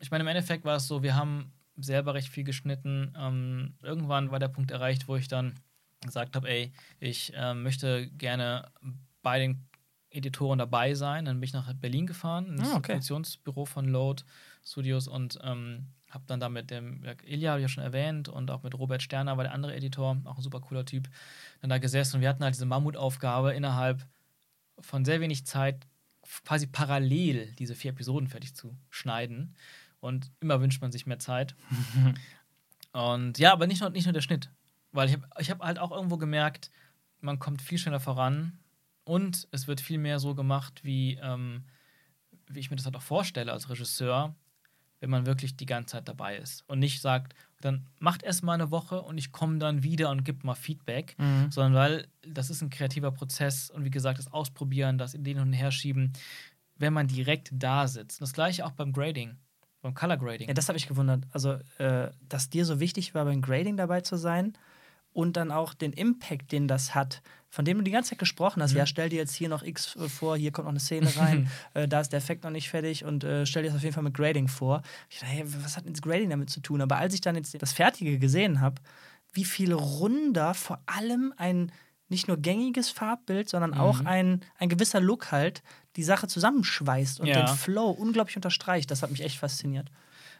[0.00, 3.14] ich meine, im Endeffekt war es so, wir haben selber recht viel geschnitten.
[3.16, 5.54] Ähm, irgendwann war der Punkt erreicht, wo ich dann
[6.04, 8.70] gesagt habe, ey, ich äh, möchte gerne
[9.22, 9.68] bei den
[10.10, 11.24] Editoren dabei sein.
[11.24, 12.92] Dann bin ich nach Berlin gefahren, ins ah, okay.
[12.92, 14.24] Produktionsbüro von Load
[14.70, 18.50] Studios und ähm, habe dann da mit dem Ilja, habe ich ja schon erwähnt, und
[18.50, 21.08] auch mit Robert Sterner, war der andere Editor, auch ein super cooler Typ,
[21.60, 24.06] dann da gesessen und wir hatten halt diese Mammutaufgabe innerhalb
[24.80, 25.86] von sehr wenig Zeit
[26.44, 29.54] quasi parallel diese vier Episoden fertig zu schneiden.
[30.00, 31.56] Und immer wünscht man sich mehr Zeit.
[32.92, 34.50] und ja, aber nicht nur, nicht nur der Schnitt.
[34.92, 36.70] Weil ich habe ich hab halt auch irgendwo gemerkt,
[37.20, 38.58] man kommt viel schneller voran
[39.04, 41.64] und es wird viel mehr so gemacht, wie, ähm,
[42.46, 44.34] wie ich mir das halt auch vorstelle als Regisseur,
[45.00, 48.54] wenn man wirklich die ganze Zeit dabei ist und nicht sagt, dann macht erst mal
[48.54, 51.50] eine Woche und ich komme dann wieder und gebe mal Feedback, Mhm.
[51.50, 55.46] sondern weil das ist ein kreativer Prozess und wie gesagt, das Ausprobieren, das Ideen hin
[55.48, 56.12] und her schieben,
[56.76, 58.20] wenn man direkt da sitzt.
[58.20, 59.36] Und das gleiche auch beim Grading,
[59.82, 60.48] beim Color Grading.
[60.48, 61.24] Ja, das habe ich gewundert.
[61.32, 64.52] Also, äh, dass dir so wichtig war, beim Grading dabei zu sein
[65.18, 68.62] und dann auch den Impact, den das hat, von dem du die ganze Zeit gesprochen
[68.62, 68.72] hast.
[68.72, 71.88] Ja, stell dir jetzt hier noch X vor, hier kommt noch eine Szene rein, äh,
[71.88, 74.04] da ist der Effekt noch nicht fertig und äh, stell dir das auf jeden Fall
[74.04, 74.80] mit Grading vor.
[75.10, 76.80] Ich dachte, hey, was hat denn das Grading damit zu tun?
[76.80, 78.80] Aber als ich dann jetzt das Fertige gesehen habe,
[79.32, 81.72] wie viel runder vor allem ein
[82.08, 85.64] nicht nur gängiges Farbbild, sondern auch ein, ein gewisser Look halt
[85.96, 87.42] die Sache zusammenschweißt und Ja.
[87.42, 88.88] den Flow unglaublich unterstreicht.
[88.92, 89.90] Das hat mich echt fasziniert.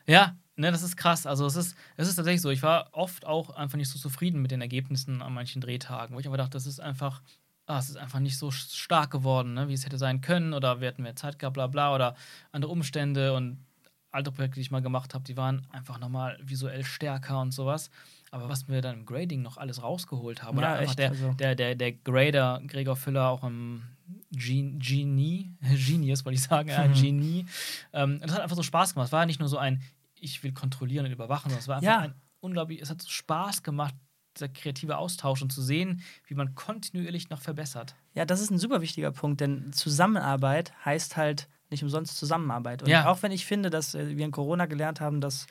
[0.07, 1.27] Ja, ne, das ist krass.
[1.27, 2.51] Also es ist, es ist tatsächlich so.
[2.51, 6.21] Ich war oft auch einfach nicht so zufrieden mit den Ergebnissen an manchen Drehtagen, wo
[6.21, 7.23] ich aber dachte, das ist einfach,
[7.67, 10.81] ah, es ist einfach nicht so stark geworden, ne, wie es hätte sein können oder
[10.81, 12.15] wir hätten mehr Zeit gehabt, bla bla oder
[12.53, 13.65] andere Umstände und
[14.11, 17.91] alte Projekte, die ich mal gemacht habe, die waren einfach nochmal visuell stärker und sowas.
[18.31, 21.11] Aber was wir dann im Grading noch alles rausgeholt haben, Ja, oder einfach echt, der,
[21.11, 21.33] also.
[21.35, 23.83] der, der, der Grader, Gregor Füller, auch im
[24.31, 27.47] Gen Genie, Genius, wollte ich sagen, ja, Genie.
[27.93, 29.07] Ähm, das hat einfach so Spaß gemacht.
[29.07, 29.83] Es war nicht nur so ein,
[30.23, 31.99] ich will kontrollieren und überwachen, es war einfach Ja.
[32.01, 33.95] ein unglaublich, es hat so Spaß gemacht,
[34.37, 37.97] dieser kreative Austausch und zu sehen, wie man kontinuierlich noch verbessert.
[38.15, 42.83] Ja, das ist ein super wichtiger Punkt, denn Zusammenarbeit heißt halt nicht umsonst Zusammenarbeit.
[42.83, 43.07] Und Ja.
[43.07, 45.47] auch wenn ich finde, dass äh, wir in Corona gelernt haben, dass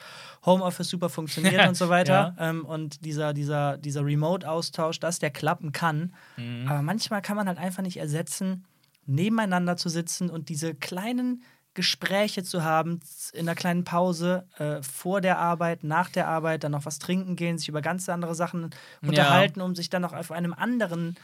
[0.46, 5.72] Homeoffice super funktioniert und so weiter ähm, und dieser, dieser, dieser Remote-Austausch, dass der klappen
[5.74, 6.68] kann, Mhm.
[6.70, 8.66] aber manchmal kann man halt einfach nicht ersetzen,
[9.06, 11.44] nebeneinander zu sitzen und diese kleinen
[11.78, 13.00] Gespräche zu haben
[13.34, 17.36] in einer kleinen Pause äh, vor der Arbeit, nach der Arbeit, dann noch was trinken
[17.36, 18.72] gehen, sich über ganz andere Sachen
[19.06, 21.16] unterhalten, um sich dann noch auf einem anderen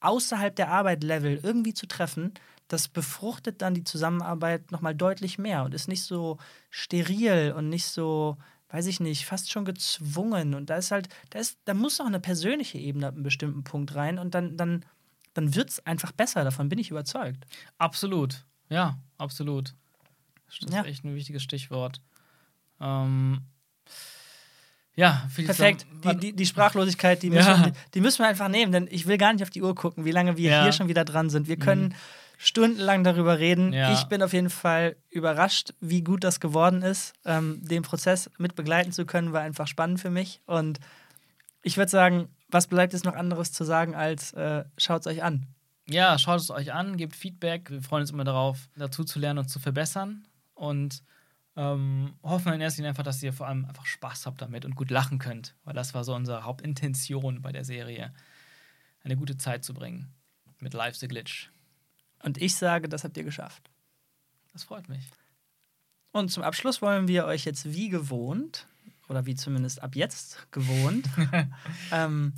[0.00, 2.34] außerhalb der Arbeit Level irgendwie zu treffen,
[2.68, 6.36] das befruchtet dann die Zusammenarbeit nochmal deutlich mehr und ist nicht so
[6.68, 8.36] steril und nicht so,
[8.68, 10.54] weiß ich nicht, fast schon gezwungen.
[10.54, 13.64] Und da ist halt, da ist, da muss auch eine persönliche Ebene ab einem bestimmten
[13.64, 14.84] Punkt rein und dann, dann,
[15.32, 17.46] dann wird es einfach besser, davon bin ich überzeugt.
[17.78, 18.44] Absolut.
[18.68, 19.74] Ja, absolut.
[20.46, 20.84] Das ist Ja.
[20.84, 22.00] echt ein wichtiges Stichwort.
[22.80, 23.42] Ähm,
[24.94, 25.86] ja, Perfekt.
[26.04, 27.64] Die, die, die Sprachlosigkeit, die müssen, Ja.
[27.66, 29.74] wir, die, die müssen wir einfach nehmen, denn ich will gar nicht auf die Uhr
[29.74, 30.62] gucken, wie lange wir Ja.
[30.64, 31.48] hier schon wieder dran sind.
[31.48, 31.94] Wir können
[32.36, 33.72] stundenlang darüber reden.
[33.72, 33.92] Ja.
[33.92, 37.12] Ich bin auf jeden Fall überrascht, wie gut das geworden ist.
[37.24, 40.40] Ähm, den Prozess mit begleiten zu können, war einfach spannend für mich.
[40.46, 40.78] Und
[41.62, 45.22] ich würde sagen, was bleibt es noch anderes zu sagen, als äh, schaut es euch
[45.22, 45.46] an.
[45.90, 47.70] Ja, schaut es euch an, gebt Feedback.
[47.70, 50.26] Wir freuen uns immer darauf, dazu zu lernen und zu verbessern.
[50.54, 51.02] Und
[51.56, 54.76] ähm, hoffen in erster Linie einfach, dass ihr vor allem einfach Spaß habt damit und
[54.76, 55.54] gut lachen könnt.
[55.64, 58.12] Weil das war so unsere Hauptintention bei der Serie.
[59.02, 60.12] Eine gute Zeit zu bringen.
[60.60, 61.50] Mit Live the Glitch.
[62.22, 63.70] Und ich sage, das habt ihr geschafft.
[64.52, 65.08] Das freut mich.
[66.12, 68.66] Und zum Abschluss wollen wir euch jetzt wie gewohnt,
[69.08, 71.08] oder wie zumindest ab jetzt gewohnt,
[71.92, 72.34] ähm,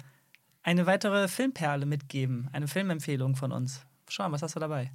[0.63, 3.85] eine weitere Filmperle mitgeben, eine Filmempfehlung von uns.
[4.09, 4.93] Schauen, was hast du dabei?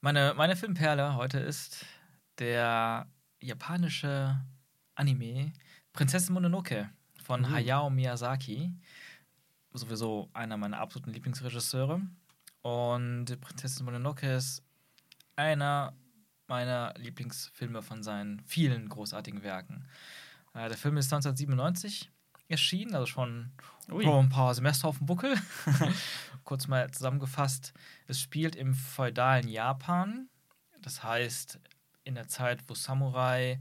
[0.00, 1.86] Meine, meine Filmperle heute ist
[2.38, 3.06] der
[3.40, 4.40] japanische
[4.94, 5.52] Anime
[5.92, 6.90] Prinzessin Mononoke
[7.22, 7.50] von Uh.
[7.50, 8.72] Hayao Miyazaki.
[9.72, 12.00] Sowieso einer meiner absoluten Lieblingsregisseure.
[12.62, 14.62] Und Prinzessin Mononoke ist
[15.36, 15.94] einer
[16.46, 19.86] meiner Lieblingsfilme von seinen vielen großartigen Werken.
[20.54, 22.10] Äh, der Film ist 1997
[22.48, 23.50] erschienen, also schon
[23.90, 24.06] Ui.
[24.06, 25.36] ein paar Semester auf dem Buckel.
[26.44, 27.72] Kurz mal zusammengefasst,
[28.06, 30.28] es spielt im feudalen Japan.
[30.80, 31.58] Das heißt,
[32.04, 33.60] in der Zeit, wo Samurai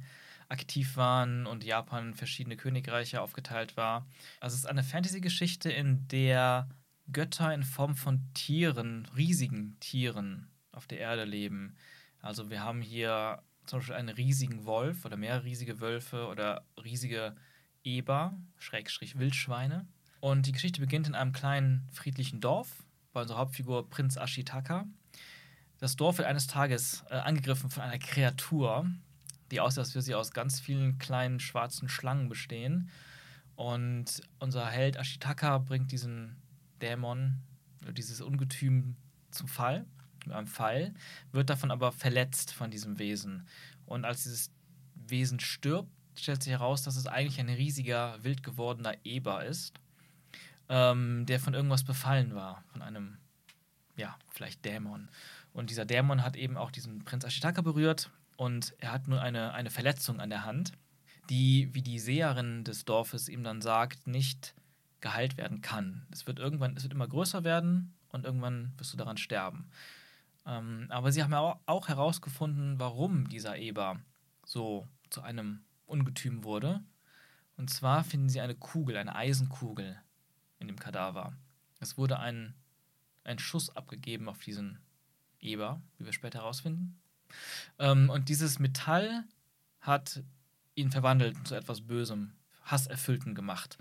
[0.50, 4.06] aktiv waren und Japan in verschiedene Königreiche aufgeteilt war.
[4.40, 6.70] Also es ist eine Fantasy-Geschichte, in der
[7.12, 11.76] Götter in Form von Tieren, riesigen Tieren auf der Erde leben.
[12.22, 17.36] Also wir haben hier zum Beispiel einen riesigen Wolf oder mehrere riesige Wölfe oder riesige
[17.84, 19.88] Eber, Schrägstrich Wildschweine.
[20.20, 24.86] Und die Geschichte beginnt in einem kleinen friedlichen Dorf bei unserer Hauptfigur Prinz Ashitaka.
[25.80, 28.90] Das Dorf wird eines Tages äh, angegriffen von einer Kreatur,
[29.52, 32.90] die aussieht, als würde sie aus ganz vielen kleinen schwarzen Schlangen bestehen.
[33.56, 36.36] Und unser Held Ashitaka bringt diesen
[36.82, 37.42] Dämon,
[37.84, 38.96] oder dieses Ungetüm
[39.32, 39.86] zum Fall,
[40.26, 40.94] mit einem Pfeil,
[41.32, 43.48] wird davon aber verletzt von diesem Wesen.
[43.86, 44.52] Und als dieses
[44.96, 49.74] Wesen stirbt, stellt sich heraus, dass es eigentlich ein riesiger, wild gewordener Eber ist,
[50.70, 53.18] ähm, der von irgendwas befallen war, von einem,
[53.98, 55.10] ja, vielleicht Dämon.
[55.54, 59.54] Und dieser Dämon hat eben auch diesen Prinz Ashitaka berührt und er hat nur eine,
[59.54, 60.74] eine Verletzung an der Hand,
[61.30, 64.54] die, wie die Seherin des Dorfes ihm dann sagt, nicht
[65.02, 66.06] geheilt werden kann.
[66.12, 69.70] Es wird irgendwann, es wird immer größer werden und irgendwann wirst du daran sterben.
[70.46, 74.00] Ähm, aber sie haben ja auch herausgefunden, warum dieser Eber
[74.46, 76.82] so zu einem Ungetüm wurde.
[77.58, 80.00] Und zwar finden sie eine Kugel, eine Eisenkugel
[80.60, 81.34] in dem Kadaver.
[81.80, 82.54] Es wurde ein,
[83.24, 84.80] ein Schuss abgegeben auf diesen
[85.40, 87.00] Eber, wie wir später herausfinden.
[87.80, 89.24] Ähm, und dieses Metall
[89.82, 90.24] hat
[90.76, 92.34] ihn verwandelt zu etwas Bösem,
[92.64, 93.78] Hasserfüllten gemacht.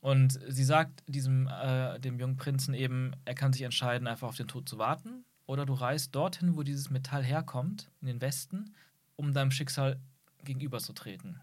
[0.00, 4.36] Und sie sagt diesem, äh, dem jungen Prinzen eben, er kann sich entscheiden, einfach auf
[4.36, 5.24] den Tod zu warten.
[5.46, 8.74] Oder du reist dorthin, wo dieses Metall herkommt, in den Westen,
[9.16, 10.00] um deinem Schicksal
[10.44, 11.40] gegenüberzutreten.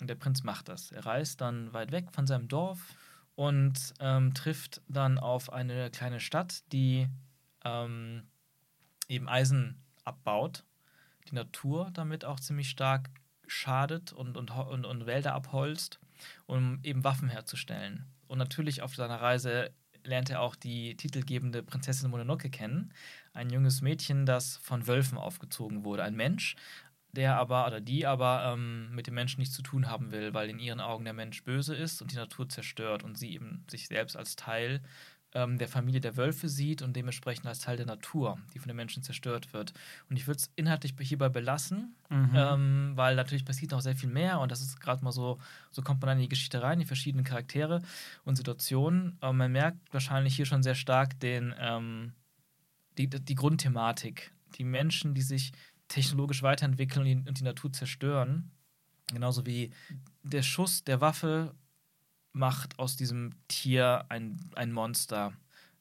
[0.00, 0.92] Und der Prinz macht das.
[0.92, 2.94] Er reist dann weit weg von seinem Dorf
[3.40, 7.08] und ähm, trifft dann auf eine kleine Stadt, die
[7.64, 8.24] ähm,
[9.08, 10.64] eben Eisen abbaut,
[11.26, 13.08] die Natur damit auch ziemlich stark
[13.46, 16.00] schadet und, und, und, und Wälder abholzt,
[16.44, 18.04] um eben Waffen herzustellen.
[18.28, 19.70] Und natürlich auf seiner Reise
[20.04, 22.92] lernt er auch die titelgebende Prinzessin Mononoke kennen.
[23.32, 26.02] Ein junges Mädchen, das von Wölfen aufgezogen wurde.
[26.02, 26.56] Ein Mensch,
[27.12, 30.48] der aber oder die aber ähm, mit dem Menschen nichts zu tun haben will, weil
[30.48, 33.88] in ihren Augen der Mensch böse ist und die Natur zerstört und sie eben sich
[33.88, 34.80] selbst als Teil
[35.34, 38.76] ähm, der Familie der Wölfe sieht und dementsprechend als Teil der Natur, die von den
[38.76, 39.72] Menschen zerstört wird.
[40.08, 42.30] Und ich würde es inhaltlich hierbei belassen, mhm.
[42.34, 45.38] ähm, weil natürlich passiert noch sehr viel mehr und das ist gerade mal so,
[45.70, 47.82] so kommt man dann in die Geschichte rein, die verschiedenen Charaktere
[48.24, 49.16] und Situationen.
[49.20, 52.12] Aber man merkt wahrscheinlich hier schon sehr stark den, ähm,
[52.98, 54.32] die, die Grundthematik.
[54.58, 55.52] Die Menschen, die sich
[55.90, 58.50] technologisch weiterentwickeln und die, und die Natur zerstören.
[59.12, 59.70] Genauso wie
[60.22, 61.54] der Schuss der Waffe
[62.32, 65.32] macht aus diesem Tier ein, ein Monster.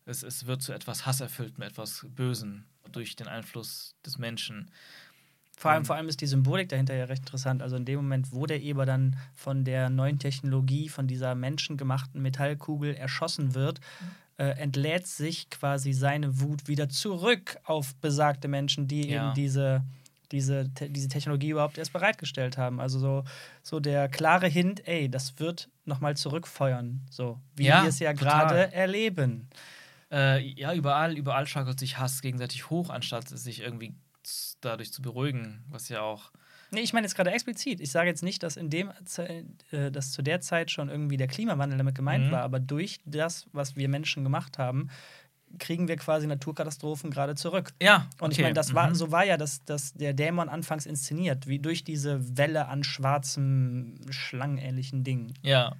[0.05, 4.71] Es, es wird zu etwas Hasserfülltem, etwas Bösen durch den Einfluss des Menschen.
[5.55, 7.61] Vor allem, vor allem ist die Symbolik dahinter ja recht interessant.
[7.61, 12.21] Also in dem Moment, wo der Eber dann von der neuen Technologie, von dieser menschengemachten
[12.21, 13.81] Metallkugel erschossen wird,
[14.37, 19.27] äh, entlädt sich quasi seine Wut wieder zurück auf besagte Menschen, die ja.
[19.27, 19.83] eben diese
[20.31, 22.79] diese, te diese Technologie überhaupt erst bereitgestellt haben.
[22.79, 23.23] Also so,
[23.61, 28.13] so der klare Hint, ey, das wird nochmal zurückfeuern, so wie ja, wir es ja
[28.13, 29.49] gerade erleben.
[30.11, 33.93] Äh, ja, überall, überall schaukelt sich Hass gegenseitig hoch, anstatt sich irgendwie
[34.61, 36.31] dadurch zu beruhigen, was ja auch.
[36.71, 37.79] Nee, ich meine jetzt gerade explizit.
[37.79, 38.91] Ich sage jetzt nicht, dass in dem
[39.71, 42.31] äh, dass zu der Zeit schon irgendwie der Klimawandel damit gemeint mhm.
[42.31, 44.89] war, aber durch das, was wir Menschen gemacht haben,
[45.57, 47.73] kriegen wir quasi Naturkatastrophen gerade zurück.
[47.81, 48.07] Ja.
[48.15, 48.25] Okay.
[48.25, 48.95] Und ich meine, das war, mhm.
[48.95, 53.95] so war ja das, das der Dämon anfangs inszeniert, wie durch diese Welle an schwarzem,
[54.09, 55.33] schlangenähnlichen Dingen.
[55.41, 55.75] Ja.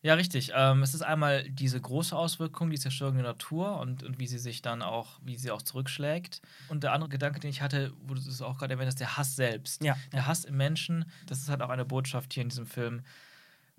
[0.00, 0.52] Ja, richtig.
[0.54, 4.38] Ähm, es ist einmal diese große Auswirkung, die Zerstörung der Natur und, und wie sie
[4.38, 6.40] sich dann auch, wie sie auch zurückschlägt.
[6.68, 9.16] Und der andere Gedanke, den ich hatte, wo du es auch gerade erwähnt hast, der
[9.16, 9.82] Hass selbst.
[9.82, 9.96] Ja.
[10.12, 13.02] Der Hass im Menschen, das ist halt auch eine Botschaft hier in diesem Film,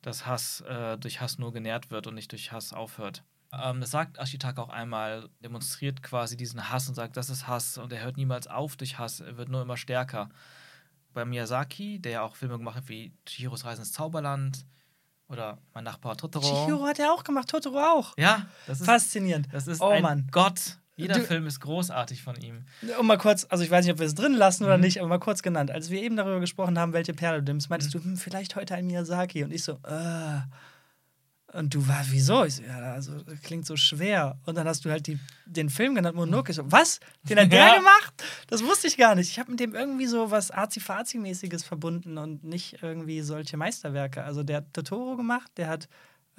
[0.02, 3.24] dass Hass äh, durch Hass nur genährt wird und nicht durch Hass aufhört.
[3.52, 7.78] Ähm, das sagt Ashitaka auch einmal, demonstriert quasi diesen Hass und sagt, das ist Hass
[7.78, 10.30] und er hört niemals auf durch Hass, er wird nur immer stärker.
[11.14, 14.66] Bei Miyazaki, der ja auch Filme gemacht hat wie Chihiros Reise ins Zauberland
[15.28, 16.46] oder Mein Nachbar Totoro.
[16.46, 18.14] Chihiro hat er auch gemacht, Totoro auch.
[18.18, 19.48] Ja, das ist faszinierend.
[19.52, 20.28] Das ist oh, ein Mann.
[20.32, 20.78] Gott.
[20.96, 22.66] Jeder du, Film ist großartig von ihm.
[23.00, 24.68] Um mal kurz, also ich weiß nicht, ob wir es drin lassen mhm.
[24.68, 25.72] oder nicht, aber mal kurz genannt.
[25.72, 28.00] Als wir eben darüber gesprochen haben, welche Perle du nimmst, meintest mhm.
[28.00, 29.44] du, hm, vielleicht heute ein Miyazaki.
[29.44, 30.42] Und ich so, äh.
[31.54, 32.46] Und du war, wieso?
[32.46, 33.12] Ich so, ja, also
[33.44, 34.38] klingt so schwer.
[34.46, 36.52] Und dann hast du halt die, den Film genannt, Mononoke.
[36.52, 37.00] Ich so, was?
[37.24, 37.76] Den hat der ja.
[37.78, 38.14] gemacht?
[38.48, 39.30] Das wusste ich gar nicht.
[39.30, 44.24] Ich habe mit dem irgendwie so was Azi-Fazi-mäßiges verbunden und nicht irgendwie solche Meisterwerke.
[44.24, 45.90] Also der hat Totoro gemacht, der hat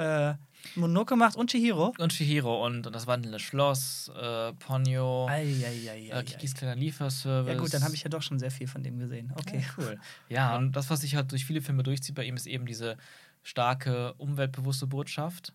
[0.01, 0.35] äh,
[0.77, 1.93] Mononoke gemacht und Chihiro.
[1.99, 6.77] Und Chihiro und, und das wandelnde Schloss, äh, Ponyo, ei, ei, ei, äh, Kikis kleiner
[6.77, 7.53] Lieferservice.
[7.53, 9.33] Ja gut, dann habe ich ja doch schon sehr viel von dem gesehen.
[9.37, 10.01] Okay, ja, cool.
[10.29, 12.97] Ja, und das, was sich halt durch viele Filme durchzieht bei ihm, ist eben diese
[13.43, 15.53] starke, umweltbewusste Botschaft.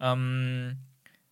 [0.00, 0.78] Ähm,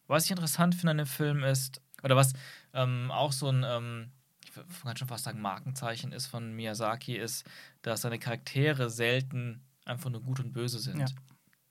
[0.06, 2.32] was ich interessant finde an dem Film ist, oder was
[2.72, 4.10] ähm, auch so ein, ähm,
[4.44, 4.52] ich
[4.82, 7.44] kann schon fast sagen, Markenzeichen ist von Miyazaki, ist,
[7.82, 11.00] dass seine Charaktere selten einfach nur gut und böse sind.
[11.00, 11.06] Ja.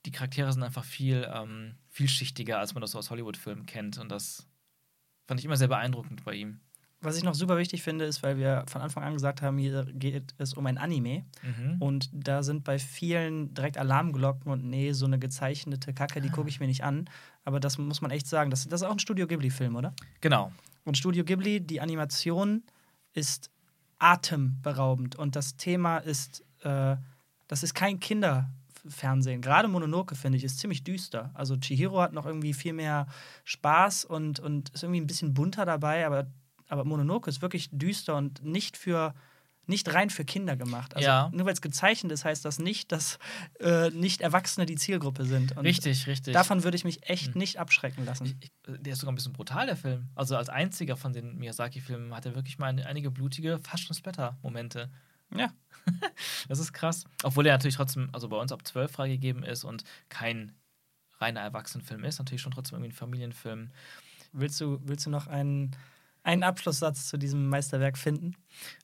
[0.04, 3.98] Die Charaktere sind einfach viel ähm, vielschichtiger, als man das aus Hollywood-Filmen kennt.
[3.98, 4.46] Und das
[5.26, 6.60] fand ich immer sehr beeindruckend bei ihm.
[7.02, 9.84] Was ich noch super wichtig finde, ist, weil wir von Anfang an gesagt haben, hier
[9.92, 11.24] geht es um ein Anime.
[11.42, 11.76] Mhm.
[11.78, 16.48] Und da sind bei vielen direkt Alarmglocken und nee, so eine gezeichnete Kacke, die gucke
[16.48, 17.08] ich mir nicht an.
[17.44, 18.50] Aber das muss man echt sagen.
[18.50, 19.94] Das, das ist auch ein Studio Ghibli-Film, oder?
[20.20, 20.52] Genau.
[20.84, 22.62] Und Studio Ghibli, die Animation
[23.12, 23.50] ist
[23.98, 25.16] atemberaubend.
[25.16, 26.96] Und das Thema ist, äh,
[27.46, 29.42] das ist kein Kinderfernsehen.
[29.42, 31.30] Gerade Mononoke, finde ich, ist ziemlich düster.
[31.34, 33.06] Also Chihiro hat noch irgendwie viel mehr
[33.44, 36.26] Spaß und, und ist irgendwie ein bisschen bunter dabei, aber
[36.68, 39.14] aber Mononoke ist wirklich düster und nicht für
[39.68, 40.94] nicht rein für Kinder gemacht.
[40.94, 41.28] Also Ja.
[41.34, 43.18] nur weil es gezeichnet ist, heißt das nicht, dass
[43.58, 45.56] äh, nicht Erwachsene die Zielgruppe sind.
[45.56, 46.34] Und Richtig, richtig.
[46.34, 47.38] Davon würde ich mich echt Hm.
[47.38, 48.38] nicht abschrecken lassen.
[48.40, 50.08] Ich, der ist sogar ein bisschen brutal, der Film.
[50.14, 54.88] Also als einziger von den Miyazaki-Filmen hat er wirklich mal einige blutige, fast schon Splatter-Momente.
[55.34, 55.52] Ja.
[56.48, 57.04] Das ist krass.
[57.24, 60.52] Obwohl er natürlich trotzdem, also bei uns ab 12 freigegeben ist und kein
[61.18, 63.70] reiner Erwachsenenfilm ist, natürlich schon trotzdem irgendwie ein Familienfilm.
[64.32, 65.74] Willst du, willst du noch einen,
[66.26, 68.36] einen Abschlusssatz zu diesem Meisterwerk finden?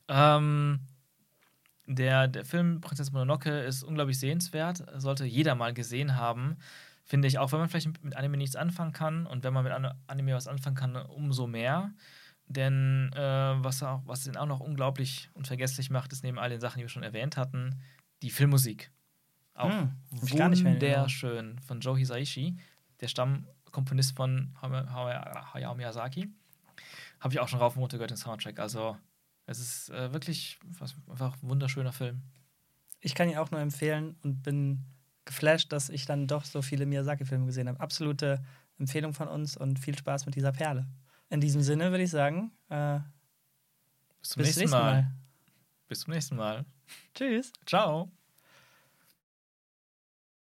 [0.07, 0.79] Ähm,
[1.85, 6.57] der, der Film Prinzessin Mononoke ist unglaublich sehenswert, sollte jeder mal gesehen haben.
[7.03, 9.73] Finde ich, auch wenn man vielleicht mit Anime nichts anfangen kann und wenn man mit
[9.73, 11.91] An- Anime was anfangen kann, umso mehr.
[12.47, 16.61] Denn äh, was, auch, was ihn auch noch unglaublich unvergesslich macht, ist neben all den
[16.61, 17.81] Sachen, die wir schon erwähnt hatten,
[18.21, 18.91] die Filmmusik.
[19.53, 22.57] Auch Hm, wunderschön von Joe Hisaishi,
[23.01, 26.29] der Stammkomponist von Hayao Miyazaki.
[27.23, 28.59] Habe ich auch schon rauf und runter gehört, den Soundtrack.
[28.59, 28.97] Also,
[29.45, 32.21] es ist äh, wirklich was, einfach ein wunderschöner Film.
[32.99, 34.83] Ich kann ihn auch nur empfehlen und bin
[35.23, 37.79] geflasht, dass ich dann doch so viele Miyazaki-Filme gesehen habe.
[37.79, 38.43] Absolute
[38.77, 40.85] Empfehlung von uns und viel Spaß mit dieser Perle.
[41.29, 42.99] In diesem Sinne würde ich sagen, äh,
[44.19, 45.11] Bis zum bis nächsten Mal.
[45.87, 46.65] Bis zum nächsten Mal.
[47.13, 47.53] Tschüss.
[47.65, 48.11] Ciao.